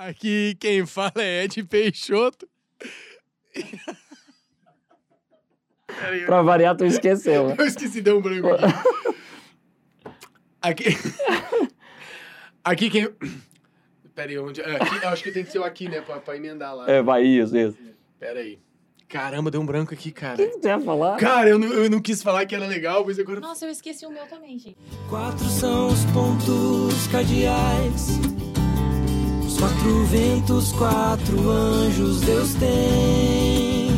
[0.00, 2.48] Aqui quem fala é Ed Peixoto.
[6.24, 7.48] Pra variar, tu esqueceu.
[7.48, 7.56] né?
[7.58, 8.64] eu esqueci, deu um branco aqui.
[10.62, 10.84] Aqui,
[12.64, 13.08] aqui quem...
[14.14, 14.62] Peraí, onde...
[14.62, 16.00] é, Aqui, eu acho que tem que ser o aqui, né?
[16.00, 16.90] Pra, pra emendar lá.
[16.90, 17.76] É, vai, isso, isso.
[18.18, 18.58] Peraí.
[19.06, 20.42] Caramba, deu um branco aqui, cara.
[20.42, 21.18] O que você ia falar?
[21.18, 23.40] Cara, eu não, eu não quis falar que era legal, mas agora...
[23.40, 24.78] Nossa, eu esqueci o meu também, gente.
[25.10, 28.39] Quatro são os pontos cardeais.
[29.60, 33.90] Quatro ventos, quatro anjos Deus tem.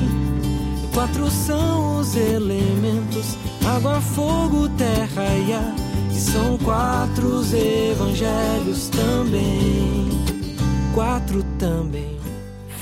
[0.93, 5.75] Quatro são os elementos: água, fogo, terra e ar.
[6.11, 10.09] E são quatro os evangelhos também.
[10.93, 12.22] Quatro também.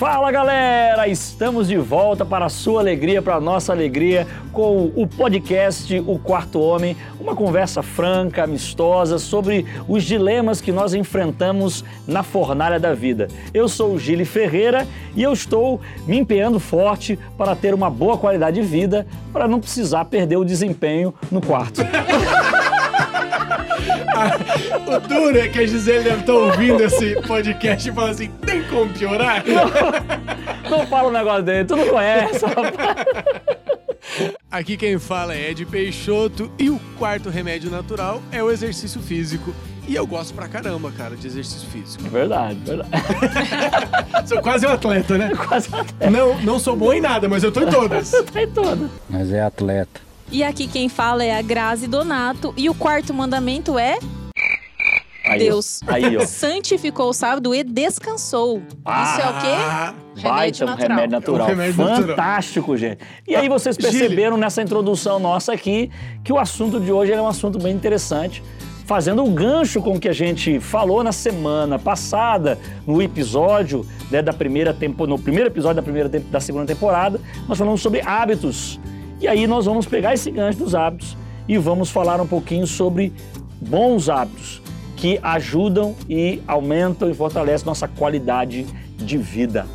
[0.00, 5.06] Fala galera, estamos de volta para a sua alegria, para a nossa alegria, com o
[5.06, 12.22] podcast O Quarto Homem, uma conversa franca, amistosa sobre os dilemas que nós enfrentamos na
[12.22, 13.28] fornalha da vida.
[13.52, 18.16] Eu sou o Gili Ferreira e eu estou me empenhando forte para ter uma boa
[18.16, 21.82] qualidade de vida, para não precisar perder o desempenho no quarto.
[24.86, 28.62] O duro é que a Gisele deve estar ouvindo esse podcast e falando assim, tem
[28.64, 29.44] como piorar?
[30.68, 33.06] Não fala um negócio dele, tu não conhece, rapaz.
[34.50, 39.54] Aqui quem fala é Ed Peixoto e o quarto remédio natural é o exercício físico.
[39.88, 42.04] E eu gosto pra caramba, cara, de exercício físico.
[42.08, 42.90] Verdade, verdade.
[44.26, 45.32] Sou quase um atleta, né?
[45.34, 48.10] Quase até Não, não sou bom em nada, mas eu tô em todas.
[48.32, 48.88] tá em toda.
[49.08, 50.00] Mas é atleta.
[50.30, 52.54] E aqui quem fala é a Grazi Donato.
[52.56, 53.98] E o quarto mandamento é
[55.24, 55.38] Aí.
[55.38, 55.80] Deus.
[55.86, 56.20] Aí, ó.
[56.26, 58.58] santificou o sábado e descansou.
[58.58, 59.54] Isso é o quê?
[59.56, 60.88] Ah, Baita um natural.
[60.88, 61.40] remédio natural.
[61.40, 62.08] É um remédio natural.
[62.08, 62.98] Fantástico, gente.
[63.26, 63.90] E aí vocês Gile.
[63.90, 65.90] perceberam nessa introdução nossa aqui
[66.24, 68.42] que o assunto de hoje é um assunto bem interessante.
[68.86, 74.20] Fazendo o gancho com o que a gente falou na semana passada, no episódio né,
[74.20, 78.80] da primeira tempo, no primeiro episódio da primeira da segunda temporada, nós falamos sobre hábitos.
[79.20, 81.16] E aí nós vamos pegar esse gancho dos hábitos
[81.46, 83.12] e vamos falar um pouquinho sobre
[83.60, 84.62] bons hábitos
[84.96, 88.66] que ajudam e aumentam e fortalecem nossa qualidade
[88.96, 89.66] de vida.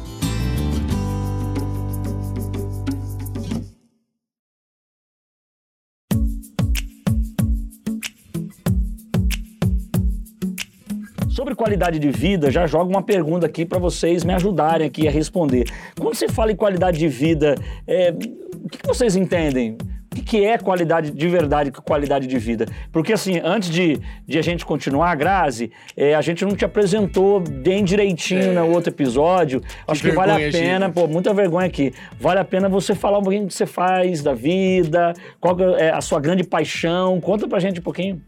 [11.45, 15.11] Sobre qualidade de vida, já jogo uma pergunta aqui para vocês me ajudarem aqui a
[15.11, 15.65] responder.
[15.95, 17.53] Quando você fala em qualidade de vida,
[17.85, 19.77] é, o que, que vocês entendem?
[20.11, 22.65] O que, que é qualidade de verdade, qualidade de vida?
[22.91, 27.39] Porque assim, antes de, de a gente continuar, Grazi, é, a gente não te apresentou
[27.39, 29.61] bem direitinho no outro episódio.
[29.87, 30.93] Acho que vale a pena, Gil.
[30.95, 31.93] pô, muita vergonha aqui.
[32.19, 35.61] Vale a pena você falar um pouquinho do que você faz da vida, qual que
[35.61, 37.21] é a sua grande paixão.
[37.21, 38.19] Conta pra gente um pouquinho.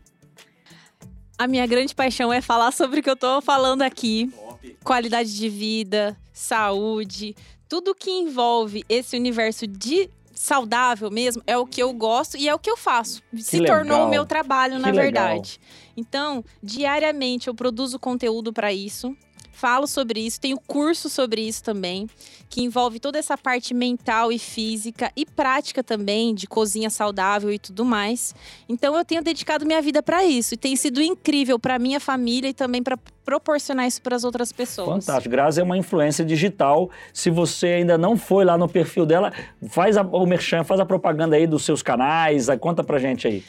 [1.37, 4.31] A minha grande paixão é falar sobre o que eu tô falando aqui.
[4.83, 7.35] Qualidade de vida, saúde,
[7.69, 12.53] tudo que envolve esse universo de saudável mesmo é o que eu gosto e é
[12.55, 13.21] o que eu faço.
[13.37, 13.77] Se legal.
[13.77, 15.03] tornou o meu trabalho, Que na legal.
[15.03, 15.59] verdade.
[15.95, 19.15] Então, diariamente eu produzo conteúdo para isso.
[19.57, 22.07] Falo sobre isso, tenho curso sobre isso também,
[22.47, 27.57] que envolve toda essa parte mental e física e prática também, de cozinha saudável e
[27.57, 28.35] tudo mais.
[28.69, 32.47] Então eu tenho dedicado minha vida para isso e tem sido incrível para minha família
[32.47, 35.03] e também para proporcionar isso para as outras pessoas.
[35.03, 35.31] Fantástico.
[35.31, 36.91] Grazi é uma influência digital.
[37.11, 39.33] Se você ainda não foi lá no perfil dela,
[39.69, 43.43] faz a, o merchan, faz a propaganda aí dos seus canais, conta pra gente aí.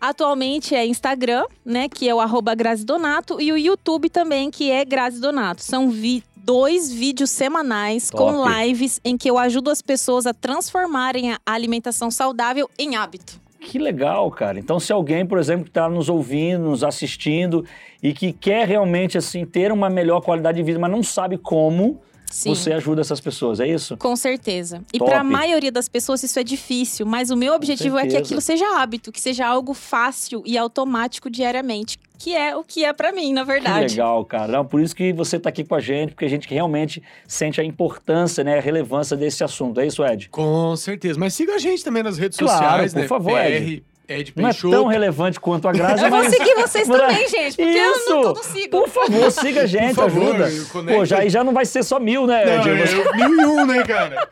[0.00, 4.70] Atualmente é Instagram, né, que é o arroba Grazi Donato, e o YouTube também, que
[4.70, 5.62] é Grazi Donato.
[5.62, 8.50] São vi- dois vídeos semanais com Top.
[8.50, 13.38] lives em que eu ajudo as pessoas a transformarem a alimentação saudável em hábito.
[13.60, 14.58] Que legal, cara.
[14.58, 17.66] Então, se alguém, por exemplo, que está nos ouvindo, nos assistindo
[18.02, 22.00] e que quer realmente assim ter uma melhor qualidade de vida, mas não sabe como,
[22.30, 22.54] Sim.
[22.54, 23.96] você ajuda essas pessoas, é isso?
[23.96, 24.82] Com certeza.
[24.92, 28.16] E para a maioria das pessoas isso é difícil, mas o meu objetivo é que
[28.16, 32.92] aquilo seja hábito, que seja algo fácil e automático diariamente, que é o que é
[32.92, 33.94] para mim, na Que verdade.
[33.94, 34.48] legal, cara.
[34.52, 37.60] Não, por isso que você está aqui com a gente, porque a gente realmente sente
[37.60, 39.80] a importância, né, a relevância desse assunto.
[39.80, 40.28] É isso, Ed?
[40.28, 41.18] Com certeza.
[41.18, 43.08] Mas siga a gente também nas redes Claro, sociais, por né?
[43.08, 43.84] favor, PR, Ed.
[44.08, 44.74] Ed Não é Peixoto.
[44.74, 46.34] tão relevante quanto a Grazi, Eu vou mas...
[46.34, 48.10] seguir vocês também, gente, porque Isso!
[48.10, 48.80] eu não, não sigo.
[48.80, 50.92] Por favor, siga a gente, Por favor, ajuda.
[50.94, 52.70] Pô, já, e já não vai ser só mil, né, Não, Ed?
[52.70, 54.28] é, Você- eu- mil e um, né, cara?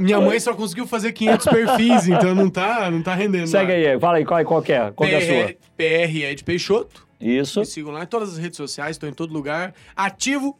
[0.00, 3.46] Minha mãe só conseguiu fazer 500 perfis, então não tá, não tá rendendo.
[3.46, 3.92] Segue lá.
[3.92, 4.92] aí, fala aí, qual, qual que é?
[4.94, 5.46] Qual que é a sua?
[5.46, 7.06] PR, PR Ed Peixoto.
[7.18, 7.60] Isso.
[7.60, 9.72] Me sigam lá em todas as redes sociais, estou em todo lugar.
[9.96, 10.58] Ativo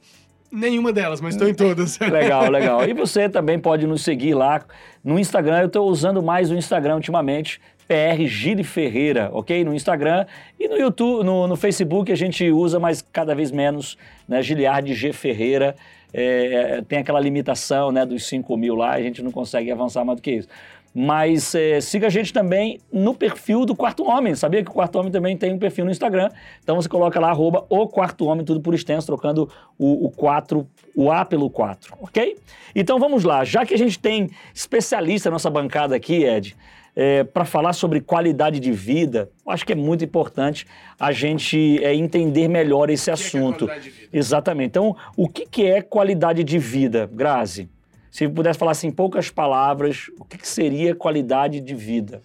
[0.50, 1.98] nenhuma delas, mas estou em todas.
[1.98, 2.88] Legal, legal.
[2.88, 4.62] E você também pode nos seguir lá
[5.02, 5.60] no Instagram.
[5.60, 7.60] Eu estou usando mais o Instagram ultimamente.
[7.86, 9.64] PR Gile Ferreira, ok?
[9.64, 10.26] No Instagram
[10.58, 13.96] e no YouTube, no, no Facebook a gente usa, mas cada vez menos,
[14.28, 14.42] né?
[14.42, 15.74] Giliard G Ferreira.
[16.16, 20.16] É, tem aquela limitação né, dos 5 mil lá, a gente não consegue avançar mais
[20.16, 20.48] do que isso.
[20.94, 24.36] Mas é, siga a gente também no perfil do Quarto Homem.
[24.36, 26.28] Sabia que o Quarto Homem também tem um perfil no Instagram?
[26.62, 30.64] Então você coloca lá, arroba o Quarto Homem, tudo por extenso, trocando o, o 4,
[30.94, 32.36] o A pelo 4, ok?
[32.76, 33.42] Então vamos lá.
[33.42, 36.56] Já que a gente tem especialista na nossa bancada aqui, Ed,
[36.96, 40.66] é, para falar sobre qualidade de vida, eu acho que é muito importante
[40.98, 43.66] a gente é, entender melhor esse O que é que é assunto.
[43.66, 44.08] qualidade de vida?
[44.12, 44.68] Exatamente.
[44.68, 47.68] Então, o que, que é qualidade de vida, Grazi?
[48.10, 52.22] Se pudesse falar assim, em poucas palavras, o que, que seria qualidade de vida?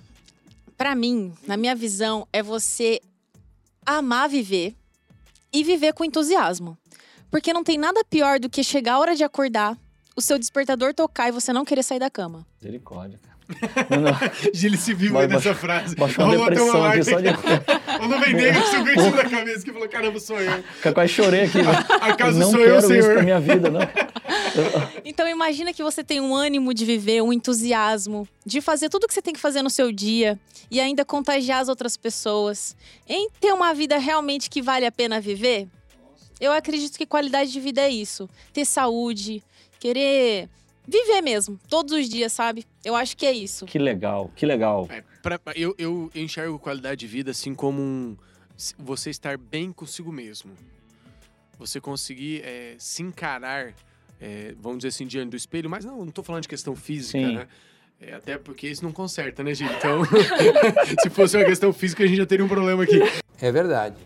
[0.77, 3.01] Pra mim, na minha visão, é você
[3.83, 4.75] amar viver
[5.51, 6.77] e viver com entusiasmo.
[7.31, 9.75] Porque não tem nada pior do que chegar a hora de acordar,
[10.15, 12.45] o seu despertador tocar e você não querer sair da cama.
[12.61, 13.38] Misericórdia, cara.
[13.89, 14.11] Não, não.
[14.53, 15.95] Gil se viu Mas- nessa frase.
[15.95, 17.29] Baixou uma depressão aqui só de.
[18.03, 20.63] O Nuvem Negra subiu em cima da cabeça que falou: caramba, sou eu.
[20.93, 21.57] Quase chorei aqui.
[21.61, 21.71] né?
[22.01, 23.13] Acaso não sou quero eu, isso senhor?
[23.13, 23.79] pra minha vida, não.
[25.05, 29.07] Então imagina que você tem um ânimo de viver, um entusiasmo, de fazer tudo o
[29.07, 32.75] que você tem que fazer no seu dia e ainda contagiar as outras pessoas.
[33.07, 35.67] Em ter uma vida realmente que vale a pena viver,
[36.39, 38.29] eu acredito que qualidade de vida é isso.
[38.53, 39.43] Ter saúde,
[39.79, 40.49] querer
[40.89, 42.65] viver mesmo, todos os dias, sabe?
[42.83, 43.65] Eu acho que é isso.
[43.65, 44.87] Que legal, que legal.
[44.89, 48.17] É, pra- eu, eu enxergo qualidade de vida assim como um,
[48.77, 50.51] você estar bem consigo mesmo.
[51.57, 53.73] Você conseguir é, se encarar,
[54.19, 57.19] é, vamos dizer assim, diante do espelho, mas não, não tô falando de questão física,
[57.19, 57.35] Sim.
[57.35, 57.47] né?
[58.01, 59.73] É, até porque isso não conserta, né, gente?
[59.73, 60.01] Então,
[61.03, 62.97] se fosse uma questão física, a gente já teria um problema aqui.
[63.41, 63.97] É verdade.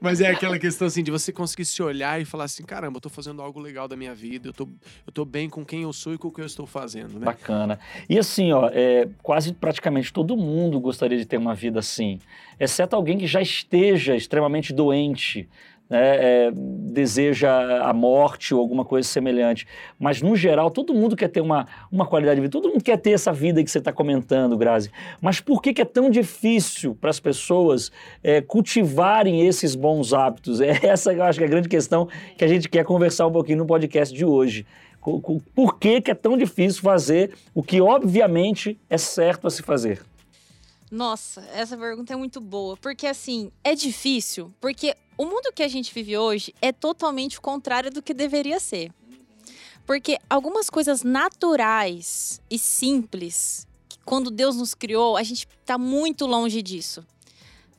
[0.00, 3.00] Mas é aquela questão assim de você conseguir se olhar e falar assim, caramba, eu
[3.00, 4.68] tô fazendo algo legal da minha vida, eu tô,
[5.06, 7.24] eu tô bem com quem eu sou e com o que eu estou fazendo, né?
[7.24, 7.78] Bacana.
[8.08, 12.18] E assim, ó, é, quase praticamente todo mundo gostaria de ter uma vida assim,
[12.60, 15.48] exceto alguém que já esteja extremamente doente,
[15.88, 19.66] né, é, deseja a morte ou alguma coisa semelhante.
[19.98, 22.96] Mas, no geral, todo mundo quer ter uma, uma qualidade de vida, todo mundo quer
[22.96, 24.90] ter essa vida que você está comentando, Grazi.
[25.20, 27.92] Mas por que, que é tão difícil para as pessoas
[28.22, 30.60] é, cultivarem esses bons hábitos?
[30.60, 33.32] É essa, eu acho que é a grande questão que a gente quer conversar um
[33.32, 34.66] pouquinho no podcast de hoje.
[35.54, 40.00] Por que, que é tão difícil fazer o que, obviamente, é certo a se fazer?
[40.94, 42.76] Nossa, essa pergunta é muito boa.
[42.76, 44.54] Porque, assim, é difícil.
[44.60, 48.60] Porque o mundo que a gente vive hoje é totalmente o contrário do que deveria
[48.60, 48.92] ser.
[49.84, 56.26] Porque algumas coisas naturais e simples, que quando Deus nos criou, a gente tá muito
[56.26, 57.04] longe disso.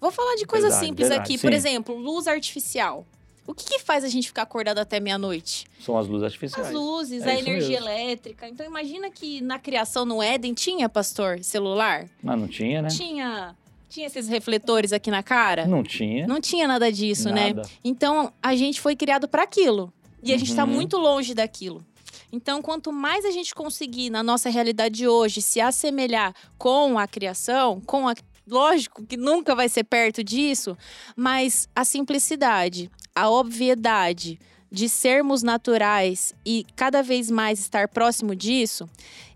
[0.01, 1.41] Vou falar de coisas Verdade, simples verdade, aqui.
[1.41, 1.56] Por sim.
[1.56, 3.07] exemplo, luz artificial.
[3.47, 5.65] O que, que faz a gente ficar acordado até meia-noite?
[5.80, 6.68] São as luzes artificiais.
[6.68, 7.88] As luzes, É a energia mesmo.
[7.89, 8.47] elétrica.
[8.50, 12.07] Então, imagina que na criação no Éden tinha, pastor, celular?
[12.24, 12.89] Mas não tinha, né?
[12.89, 13.56] Tinha,
[13.88, 15.68] tinha esses refletores aqui na cara?
[15.68, 16.25] Não tinha.
[16.25, 17.53] Não tinha nada disso, né?
[17.53, 17.69] Nada.
[17.83, 19.94] Então, a gente foi criado para aquilo.
[20.24, 20.71] E a gente está Uhum.
[20.71, 21.86] muito longe daquilo.
[22.31, 27.07] Então, quanto mais a gente conseguir, na nossa realidade de hoje, se assemelhar com a
[27.07, 28.15] criação, com a.
[28.48, 30.75] Lógico que nunca vai ser perto disso,
[31.15, 34.39] mas a simplicidade, a obviedade
[34.71, 38.89] de sermos naturais e cada vez mais estar próximo disso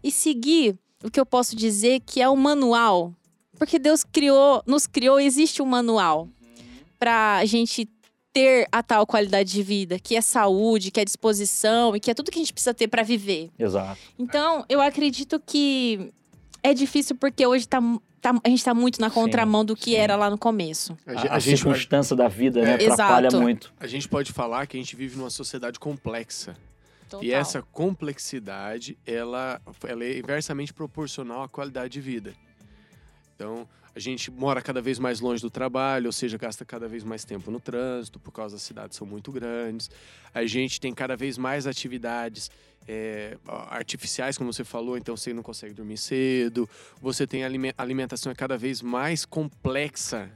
[0.03, 3.13] e seguir o que eu posso dizer que é o manual.
[3.57, 6.27] Porque Deus criou, nos criou, existe um manual
[6.97, 7.89] para a gente
[8.33, 12.13] ter a tal qualidade de vida, que é saúde, que é disposição e que é
[12.13, 13.49] tudo que a gente precisa ter para viver.
[13.57, 13.99] Exato.
[14.17, 16.11] Então, eu acredito que
[16.61, 17.81] é difícil porque hoje tá,
[18.19, 19.95] tá- a gente tá muito na Sim, contramão do que sim.
[19.95, 20.97] era lá no começo.
[21.07, 22.71] A, A, a circunstância da vida, né?
[22.71, 22.87] É.
[22.91, 23.41] Atrapalha Exato.
[23.41, 23.73] muito.
[23.79, 26.55] a gente pode falar que a gente vive numa sociedade complexa.
[27.09, 27.23] Total.
[27.23, 32.33] E essa complexidade, ela, ela é inversamente proporcional à qualidade de vida.
[33.39, 33.65] Então,
[33.95, 37.23] a gente mora cada vez mais longe do trabalho, ou seja, gasta cada vez mais
[37.23, 39.89] tempo no trânsito, por causa das cidades são muito grandes.
[40.33, 42.51] A gente tem cada vez mais atividades
[42.85, 43.37] é,
[43.69, 46.69] artificiais, como você falou, então você não consegue dormir cedo.
[47.01, 47.45] Você tem
[47.77, 50.29] alimentação é cada vez mais complexa.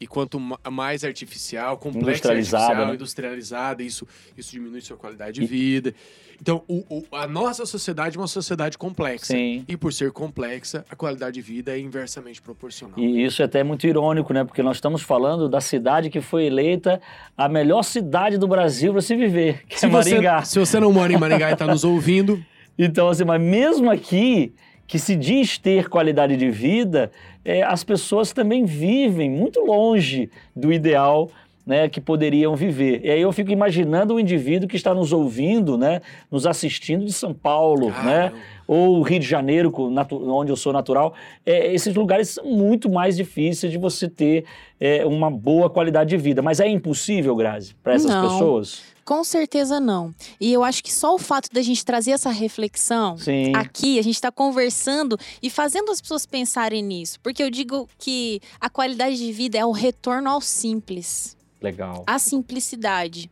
[0.00, 2.94] E quanto ma- mais artificial, complexa Industrializada, artificial, né?
[2.94, 5.94] industrializada, isso, isso diminui sua qualidade de vida.
[6.40, 9.26] Então, o- o- a nossa sociedade é uma sociedade complexa.
[9.34, 9.62] Sim.
[9.68, 12.98] E por ser complexa, a qualidade de vida é inversamente proporcional.
[12.98, 14.42] E isso é até muito irônico, né?
[14.42, 16.98] Porque nós estamos falando da cidade que foi eleita
[17.36, 20.42] a melhor cidade do Brasil para se viver, que se, é você, Maringá.
[20.44, 22.42] se você não mora em Maringá e está nos ouvindo,
[22.82, 24.54] Então, assim, mas mesmo aqui,
[24.90, 27.12] que se diz ter qualidade de vida,
[27.44, 31.30] é, as pessoas também vivem muito longe do ideal
[31.64, 33.00] né, que poderiam viver.
[33.04, 37.12] E aí eu fico imaginando o indivíduo que está nos ouvindo, né, nos assistindo de
[37.12, 38.36] São Paulo, né, Caramba.
[38.66, 41.14] ou Rio de Janeiro, onde eu sou natural.
[41.46, 44.44] É, esses lugares são muito mais difíceis de você ter
[44.80, 46.42] é, uma boa qualidade de vida.
[46.42, 48.28] Mas é impossível, Grazi, para essas Não.
[48.28, 48.82] pessoas?
[49.10, 50.14] Com certeza não.
[50.40, 53.52] E eu acho que só o fato da gente trazer essa reflexão Sim.
[53.56, 57.18] aqui, a gente está conversando e fazendo as pessoas pensarem nisso.
[57.18, 62.04] Porque eu digo que a qualidade de vida é o retorno ao simples, Legal.
[62.06, 63.28] à simplicidade.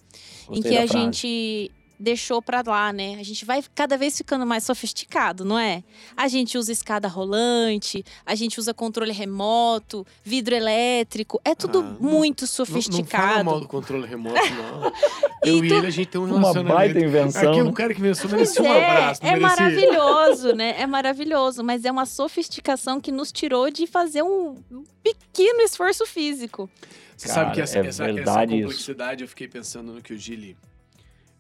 [0.51, 1.05] em Gostei que da a frase.
[1.05, 3.17] gente deixou pra lá, né?
[3.19, 5.83] A gente vai cada vez ficando mais sofisticado, não é?
[6.17, 11.83] A gente usa escada rolante, a gente usa controle remoto, vidro elétrico, é tudo Ah,
[12.01, 13.45] muito Não, não fala sofisticado.
[13.45, 14.93] mal do controle remoto, não.
[15.43, 16.75] Eu e Então- ele, a gente tem um Uma relacionamento.
[16.77, 17.51] baita invenção.
[17.53, 17.69] Aqui né?
[17.69, 19.57] um cara que inventou merecia um é, abraço, não é merecia?
[19.65, 20.75] maravilhoso, né?
[20.81, 24.57] É maravilhoso, mas é uma sofisticação que nos tirou de fazer um
[25.03, 26.69] pequeno esforço físico.
[27.17, 28.63] Você sabe que Cara, essa, é essa, essa verdade isso.
[28.69, 30.57] complexidade, eu fiquei pensando no que o Gili,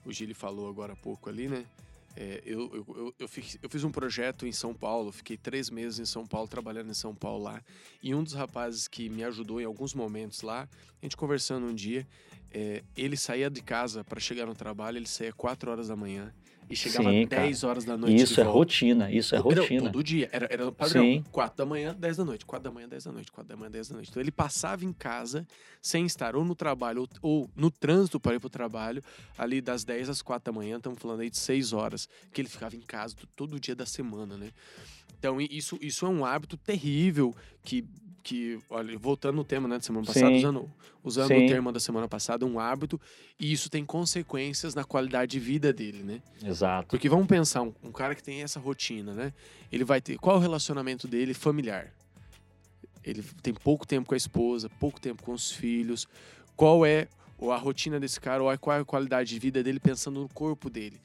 [0.08, 1.66] o Gili falou agora há pouco ali, né?
[2.16, 5.70] É, eu, eu, eu, eu, fiz, eu fiz um projeto em São Paulo, fiquei três
[5.70, 7.62] meses em São Paulo, trabalhando em São Paulo lá.
[8.02, 10.68] E um dos rapazes que me ajudou em alguns momentos lá,
[11.00, 12.06] a gente conversando um dia,
[12.50, 16.34] é, ele saía de casa para chegar no trabalho, ele saía 4 horas da manhã
[16.70, 17.42] e chegava Sim, cara.
[17.42, 18.22] 10 horas da noite.
[18.22, 18.58] Isso é volta.
[18.58, 19.90] rotina, isso é rotina.
[19.90, 20.28] todo dia.
[20.32, 21.02] Era, era padrão.
[21.02, 21.24] Sim.
[21.30, 22.44] 4 da manhã, 10 da noite.
[22.46, 23.32] 4 da manhã, 10 da noite.
[23.32, 24.10] 4 da manhã, 10 da noite.
[24.10, 25.46] Então ele passava em casa
[25.80, 29.02] sem estar ou no trabalho ou, ou no trânsito para ir para o trabalho,
[29.36, 32.48] ali das 10 às 4 da manhã, estamos falando aí de 6 horas, que ele
[32.48, 34.50] ficava em casa to- todo dia da semana, né?
[35.18, 37.34] Então isso, isso é um hábito terrível
[37.64, 37.84] que.
[38.22, 40.36] Que, olha, voltando no tema né, da semana passada, Sim.
[40.38, 40.70] usando,
[41.02, 41.44] usando Sim.
[41.44, 43.00] o termo da semana passada, um hábito,
[43.40, 46.20] e isso tem consequências na qualidade de vida dele, né?
[46.44, 46.88] Exato.
[46.88, 49.32] Porque vamos pensar, um, um cara que tem essa rotina, né?
[49.72, 50.18] Ele vai ter.
[50.18, 51.92] Qual é o relacionamento dele familiar?
[53.04, 56.06] Ele tem pouco tempo com a esposa, pouco tempo com os filhos.
[56.56, 57.08] Qual é
[57.38, 60.20] ou a rotina desse cara, ou a- qual é a qualidade de vida dele pensando
[60.20, 61.00] no corpo dele?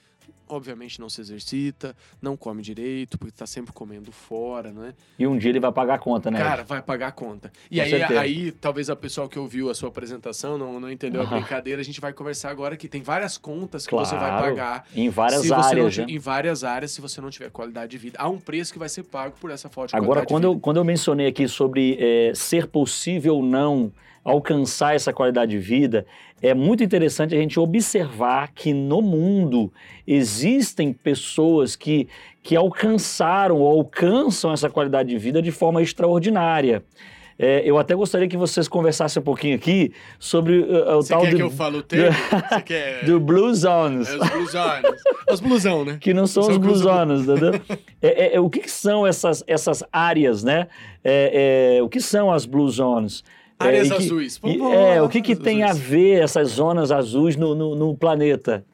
[0.48, 4.94] Obviamente não se exercita, não come direito, porque tá sempre comendo fora, né?
[5.18, 6.38] E um dia ele vai pagar a conta, né?
[6.38, 7.52] Cara, vai pagar a conta.
[7.72, 8.20] E Com aí, certeza.
[8.20, 11.38] aí, talvez a pessoa que ouviu a sua apresentação não, não entendeu a Aham.
[11.38, 11.82] brincadeira.
[11.82, 14.44] A gente vai conversar agora que tem várias contas que você vai Claro.
[14.56, 16.06] pagar em várias não áreas, ti- né?
[16.10, 18.18] Em várias áreas, se você não tiver qualidade de vida.
[18.20, 20.48] Há um preço que vai ser pago por essa falta de Agora, qualidade quando de
[20.58, 23.92] eu, quando eu mencionei aqui sobre é, ser possível ou não
[24.24, 26.06] alcançar essa qualidade de vida,
[26.42, 29.72] é muito interessante a gente observar que no mundo
[30.06, 32.08] existem pessoas que,
[32.42, 36.84] que alcançaram ou alcançam essa qualidade de vida de forma extraordinária.
[37.38, 41.22] É, eu até gostaria que vocês conversassem um pouquinho aqui sobre uh, o Você tal
[41.24, 42.16] quer do, que eu fale o termo?
[42.16, 43.06] Você quer...
[43.06, 44.08] do Blue Zones.
[44.08, 44.84] É os blusões.
[45.32, 45.98] Os blusão, né?
[46.00, 47.60] que não são São os coisas- blusonas, entendeu?
[48.02, 50.68] É, é, é, o que, que são essas, essas áreas, né?
[51.02, 53.24] É, é, o que são as blue zones?
[53.64, 54.40] É, Áreas que- azuis.
[54.44, 55.86] e- é, o que, que áreas tem a azuis.
[55.88, 58.66] ver essas zonas azuis no, no, no planeta?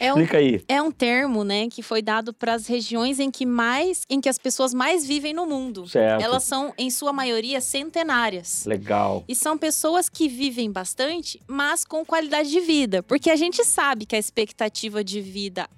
[0.00, 0.62] É um, Explica aí.
[0.68, 4.28] é um termo, né, que foi dado para as regiões em que mais, em que
[4.28, 5.88] as pessoas mais vivem no mundo.
[5.88, 6.22] Certo.
[6.22, 8.64] Elas são, em sua maioria, centenárias.
[8.64, 9.24] Legal.
[9.26, 13.02] E são pessoas que vivem bastante, mas com qualidade de vida.
[13.02, 15.68] Porque a gente sabe que a expectativa de vida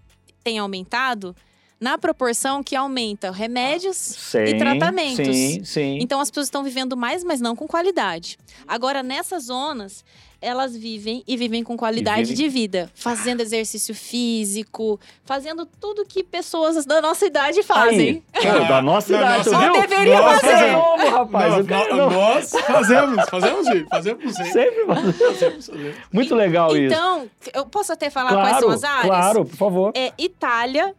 [0.44, 1.35] tem aumentado
[1.80, 5.34] na proporção que aumenta remédios Sim, tratamentos.
[5.34, 5.99] Sim, sim.
[6.00, 8.38] Então as pessoas estão vivendo mais, mas não com qualidade.
[8.68, 10.04] Agora, nessas zonas,
[10.42, 16.22] elas vivem e vivem com qualidade vivem- de vida, fazendo exercício físico, fazendo tudo que
[16.22, 18.22] pessoas da nossa idade fazem.
[18.32, 19.72] Aí, pô, da nossa idade, nossa- viu?
[19.75, 20.64] Não deveria Nossa, fazer.
[20.64, 21.52] é novo, rapaz.
[21.52, 23.88] Não, o cara nó- não- Nós fazemos, fazemos, gente.
[23.88, 24.52] Fazemos sempre.
[24.52, 25.96] Sempre faz- Fazemos, fazemos.
[26.12, 26.94] Muito legal isso.
[26.94, 29.06] Então, eu posso até falar quais Claro, são as áreas?
[29.06, 29.92] claro, por favor.
[29.94, 30.94] É Itália,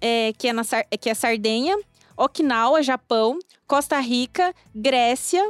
[0.00, 1.76] é, que, é na, Sar- que é Sardenha,
[2.16, 5.42] Okinawa, Japão, Costa Rica, Grécia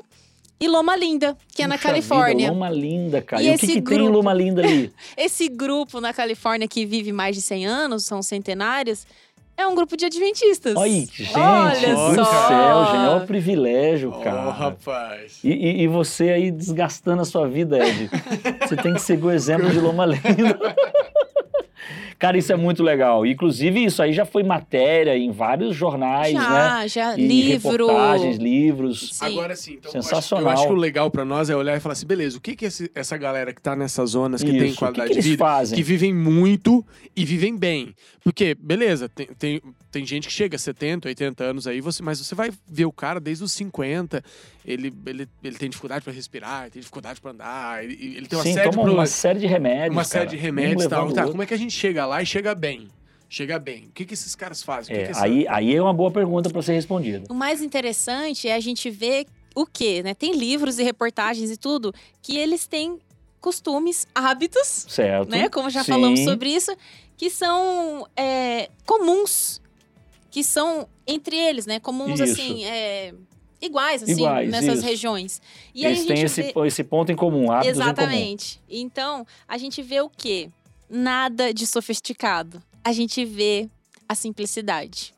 [0.60, 2.48] e Loma Linda, que é na Califórnia.
[2.48, 3.42] Vida, Loma Linda, cara.
[3.42, 4.08] E E, o que, esse que tem em?
[4.08, 4.92] Loma Linda ali?
[5.16, 9.06] Esse grupo na Califórnia que vive mais de 100 anos, são centenários,
[9.56, 10.74] é um grupo de adventistas.
[10.76, 12.48] Olha, gente Olha do só.
[12.48, 12.96] céu, gente.
[13.08, 14.50] Olha o privilégio, Oh, cara.
[14.50, 15.38] rapaz.
[15.44, 18.10] E, e- e você aí desgastando a sua vida, Ed.
[18.66, 20.58] Você tem que seguir o exemplo de Loma Linda.
[22.20, 23.24] Cara, isso é muito legal.
[23.24, 26.40] Inclusive, isso aí já foi matéria em vários jornais, né?
[26.42, 27.70] já, já, E livro.
[27.70, 29.10] reportagens, livros.
[29.14, 29.24] Sim.
[29.24, 30.44] Agora sim, então eu acho- Sensacional.
[30.44, 32.54] Eu acho, que o legal pra nós é olhar e falar assim, beleza, o que
[32.54, 35.24] que esse- essa galera que tá nessas zonas, que Isso, tem que qualidade que eles
[35.24, 35.76] de vida, fazem?
[35.76, 36.84] que vivem muito
[37.16, 37.94] e vivem bem.
[38.22, 42.18] Porque, beleza, tem, tem, tem gente que chega a 70, 80 anos aí, você, mas
[42.18, 44.22] você vai ver o cara desde os 50,
[44.64, 48.38] ele, ele, ele tem dificuldade pra respirar, ele tem dificuldade pra andar, ele, ele tem
[48.38, 49.10] uma Sim, série de toma uma problemas.
[49.10, 49.96] série de remédios.
[49.96, 50.36] Uma série cara.
[50.36, 51.12] de remédios Um e tal.
[51.12, 52.88] Tá, como é que a gente chega lá e chega bem?
[53.28, 53.84] Chega bem.
[53.86, 54.94] O que, que esses caras fazem?
[54.94, 57.24] O que É, que aí, aí é uma boa pergunta para ser respondida.
[57.30, 60.14] O mais interessante é a gente ver o quê, né?
[60.14, 61.92] Tem livros e reportagens e tudo
[62.22, 62.98] que eles têm
[63.40, 65.28] costumes, hábitos, Certo.
[65.30, 65.48] né?
[65.48, 65.92] Como já Sim.
[65.92, 66.76] falamos sobre isso,
[67.16, 69.59] que são é, comuns,
[70.30, 71.80] que são entre eles, né?
[71.80, 72.32] Comuns Isso.
[72.32, 73.12] assim, é,
[73.60, 74.86] iguais assim Iguais, nessas isso.
[74.86, 75.42] regiões.
[75.74, 76.66] E Eles têm gente esse, vê...
[76.66, 77.90] esse ponto em comum, hábitos em comum.
[77.90, 78.60] Exatamente.
[78.68, 80.50] Então, a gente vê o quê?
[80.88, 82.62] Nada de sofisticado.
[82.82, 83.68] A gente vê
[84.08, 85.12] a simplicidade.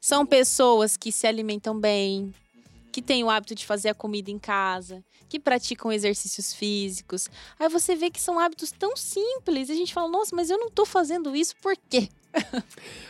[0.00, 2.34] São pessoas que se alimentam bem,
[2.92, 7.28] que têm o hábito de fazer a comida em casa, que praticam exercícios físicos.
[7.58, 10.58] Aí você vê que são hábitos tão simples e a gente fala: "Nossa, mas eu
[10.58, 12.08] não tô fazendo isso por quê?"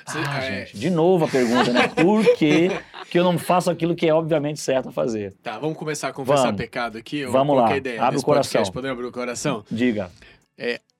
[0.07, 1.88] Ah, é, gente, de novo a pergunta, né?
[1.88, 2.69] Por que,
[3.09, 5.33] que eu não faço aquilo que é obviamente certo a fazer?
[5.43, 6.59] Tá, vamos começar a confessar Vamos.
[6.59, 7.25] pecado aqui?
[7.25, 8.50] Vamos Qual lá, é ideia abre o coração.
[8.52, 8.73] podcast?
[8.73, 9.64] Podemos abrir o coração?
[9.71, 10.11] Diga.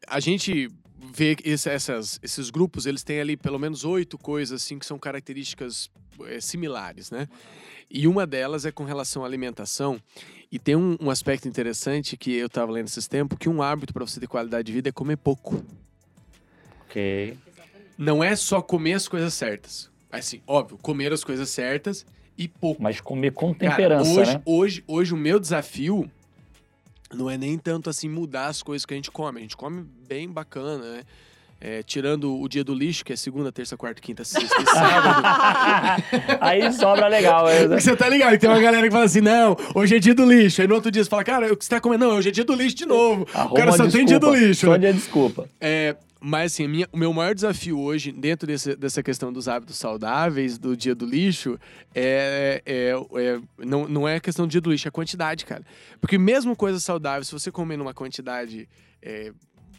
[0.09, 0.71] a gente
[1.13, 4.99] vê esse- essas, esses grupos, eles têm ali pelo menos oito coisas assim que são
[4.99, 5.91] características
[6.27, 7.29] eh, similares, né?
[7.91, 10.01] E uma delas é com relação à alimentação.
[10.51, 13.93] E tem um, um aspecto interessante que eu estava lendo esses tempos, que um hábito
[13.93, 15.63] para você ter qualidade de vida é comer pouco.
[16.89, 17.37] Ok.
[17.97, 19.91] Não é só comer as coisas certas.
[20.11, 22.07] Assim, óbvio, comer as coisas certas
[22.39, 22.83] e pouco.
[22.83, 24.43] Mas comer com Cara, temperança, hoje, né?
[24.45, 26.11] hoje, hoje o meu desafio
[27.13, 29.39] não é nem tanto assim mudar as coisas que a gente come.
[29.39, 31.03] A gente come bem bacana, né?
[31.61, 35.25] É, tirando o dia do lixo, que é segunda, terça, quarta, quinta, sexta e sábado.
[36.41, 37.49] Aí sobra legal.
[37.49, 38.39] é, Você tá ligado?
[38.39, 40.61] Tem uma galera que fala assim: não, hoje é dia do lixo.
[40.61, 42.07] Aí no outro dia você fala, cara, o que você tá comendo?
[42.07, 43.27] Não, hoje é dia do lixo de novo.
[43.33, 44.67] o Arruma cara só uma tem dia do desculpa, lixo.
[44.67, 44.79] Só né?
[44.79, 45.49] dia de desculpa.
[45.61, 49.77] É, mas assim, minha- o meu maior desafio hoje, dentro desse- dessa questão dos hábitos
[49.77, 51.59] saudáveis, do dia do lixo,
[51.95, 55.65] é, é- é- não, não é questão do dia do lixo, é a quantidade, cara.
[56.01, 58.69] Porque mesmo coisa saudável, se você comer numa quantidade
[59.03, 59.33] é,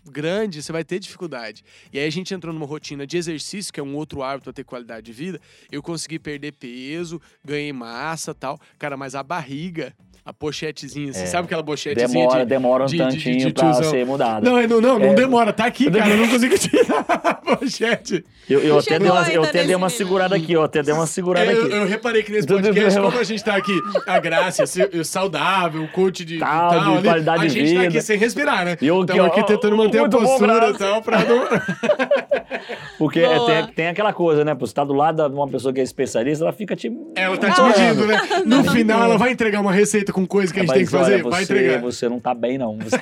[0.08, 1.64] grande, você vai ter dificuldade.
[1.92, 4.54] E aí a gente entrou numa rotina de exercício, que é um outro hábito para
[4.54, 5.42] ter qualidade de vida.
[5.72, 8.60] Eu consegui perder peso, ganhei massa tal.
[8.78, 11.25] Cara, mas a barriga, a pochetezinha, você É.
[11.27, 12.46] sabe aquela pochetezinha Demora, de...
[12.50, 14.44] demora um de- de- de- tantinho de pra ser mudado.
[14.44, 15.13] Não, não, não, não É.
[15.13, 15.53] demora.
[15.53, 16.10] Tá aqui, cara.
[16.10, 17.05] Eu não consigo tirar
[17.52, 18.25] a pochete.
[18.50, 20.64] Eu, eu até, dei uma, eu até dei uma segurada aqui, ó.
[20.66, 21.74] Até dei uma segurada É, eu, aqui.
[21.74, 23.74] eu reparei que nesse podcast, como a gente tá aqui,
[24.06, 24.64] a graça,
[25.04, 27.88] saudável, o coach de Tal, tal, de ali, qualidade a de gente tá vida.
[27.88, 28.78] aqui sem respirar, né?
[28.82, 31.46] E eu aqui, ó, aqui tentando manter a postura e tal, pra não...
[32.98, 34.56] Porque é, tem, tem aquela coisa, né?
[34.56, 36.92] Pô, você tá do lado de uma pessoa que é especialista, ela fica te.
[37.16, 38.18] Ela tá te Ah, medindo, né?
[38.46, 41.22] No final, ela vai entregar uma receita com coisa que a gente tem que fazer?
[41.24, 41.81] vai você, entregar.
[41.81, 42.77] Você não tá bem, não.
[42.77, 42.98] Você-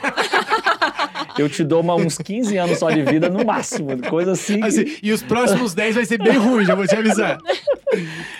[1.38, 3.98] Eu te dou uma- uns 15 anos só de vida no máximo.
[4.10, 4.60] Coisa assim.
[4.60, 7.38] que- Assim, e os próximos 10 vai ser bem ruim, já vou te avisar.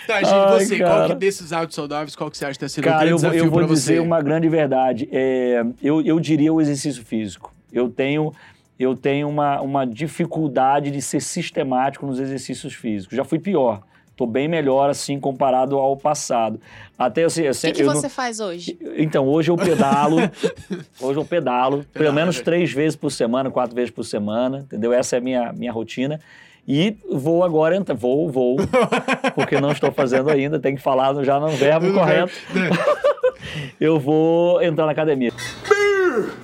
[0.06, 1.14] Tá, gente, Ai, você, qual que cara.
[1.14, 3.30] desses hábitos saudáveis, qual que você acha que tá sendo um Cara, grande eu, vou-
[3.30, 3.98] desafio eu vou dizer você?
[4.00, 5.08] uma grande verdade.
[5.12, 7.52] É, eu, eu diria o exercício físico.
[7.72, 8.32] Eu tenho,
[8.78, 13.16] eu tenho uma, uma dificuldade de ser sistemático nos exercícios físicos.
[13.16, 13.82] Já fui pior.
[14.16, 16.60] Tô bem melhor, assim, comparado ao passado.
[16.96, 18.78] Até assim, eu O que, que eu não- você faz hoje?
[18.96, 20.18] Então, hoje eu pedalo.
[21.00, 22.42] hoje eu pedalo, pelo menos né?
[22.44, 24.92] três vezes por semana, quatro vezes por semana, entendeu?
[24.92, 26.20] Essa é a minha, minha rotina.
[26.66, 27.94] E vou agora entrar.
[27.94, 28.56] Vou, vou.
[29.34, 32.32] Porque não estou fazendo ainda, tem que falar já no verbo correto.
[33.80, 35.32] Eu vou entrar na academia.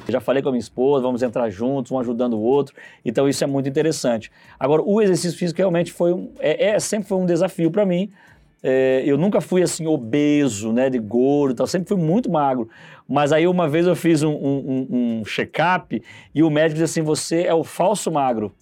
[0.08, 2.74] Já falei com a minha esposa, vamos entrar juntos, um ajudando o outro.
[3.04, 4.30] Então isso é muito interessante.
[4.58, 8.10] Agora, o exercício físico realmente foi um, é, é- sempre foi um desafio para mim.
[8.62, 12.68] É, eu nunca fui assim obeso, né, de gordo, tal, sempre fui muito magro.
[13.08, 14.86] Mas aí uma vez eu fiz um- um-
[15.20, 16.02] um check-up
[16.34, 18.52] e o médico disse assim: você é o falso magro.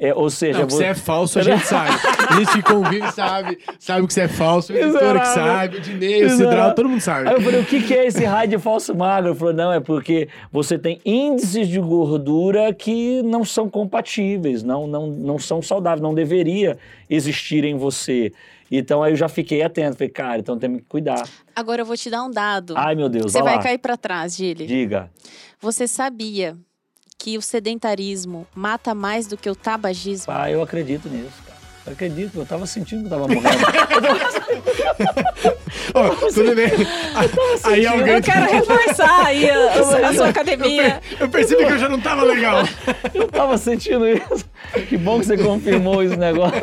[0.00, 1.90] É, ou seja, Não, você é falso, a gente sabe.
[2.28, 5.80] A gente que convive sabe, sabe que você é falso, o editor que sabe, o
[5.80, 6.30] Dinei, o.
[6.30, 7.28] Cidral, todo mundo sabe.
[7.28, 9.30] Aí eu falei, o que, que é esse raio de falso magro?
[9.30, 14.86] Ele falou, não, é porque você tem índices de gordura que não são compatíveis, não,
[14.86, 16.78] não, não são saudáveis, não deveria
[17.10, 18.32] existir em você.
[18.70, 21.26] Então aí eu já fiquei atento, falei, cara, então tem que cuidar.
[21.56, 22.74] Agora eu vou te dar um dado.
[22.76, 23.62] Ai, meu Deus, você vai lá.
[23.62, 24.66] cair pra trás, Gili.
[24.66, 25.10] Diga.
[25.60, 26.56] Você sabia
[27.18, 30.32] que o sedentarismo mata mais do que o tabagismo?
[30.32, 31.58] Ah, eu acredito nisso, cara.
[31.86, 33.48] Eu acredito, eu tava sentindo que eu tava morrendo.
[35.94, 36.68] Ó, tudo bem.
[37.64, 38.14] Aí alguém.
[38.14, 41.00] Eu quero reforçar aí a, a sua academia.
[41.18, 42.62] Eu percebi que eu já não tava legal.
[43.14, 44.44] eu tava sentindo isso.
[44.88, 46.60] Que bom que você confirmou esse negócio.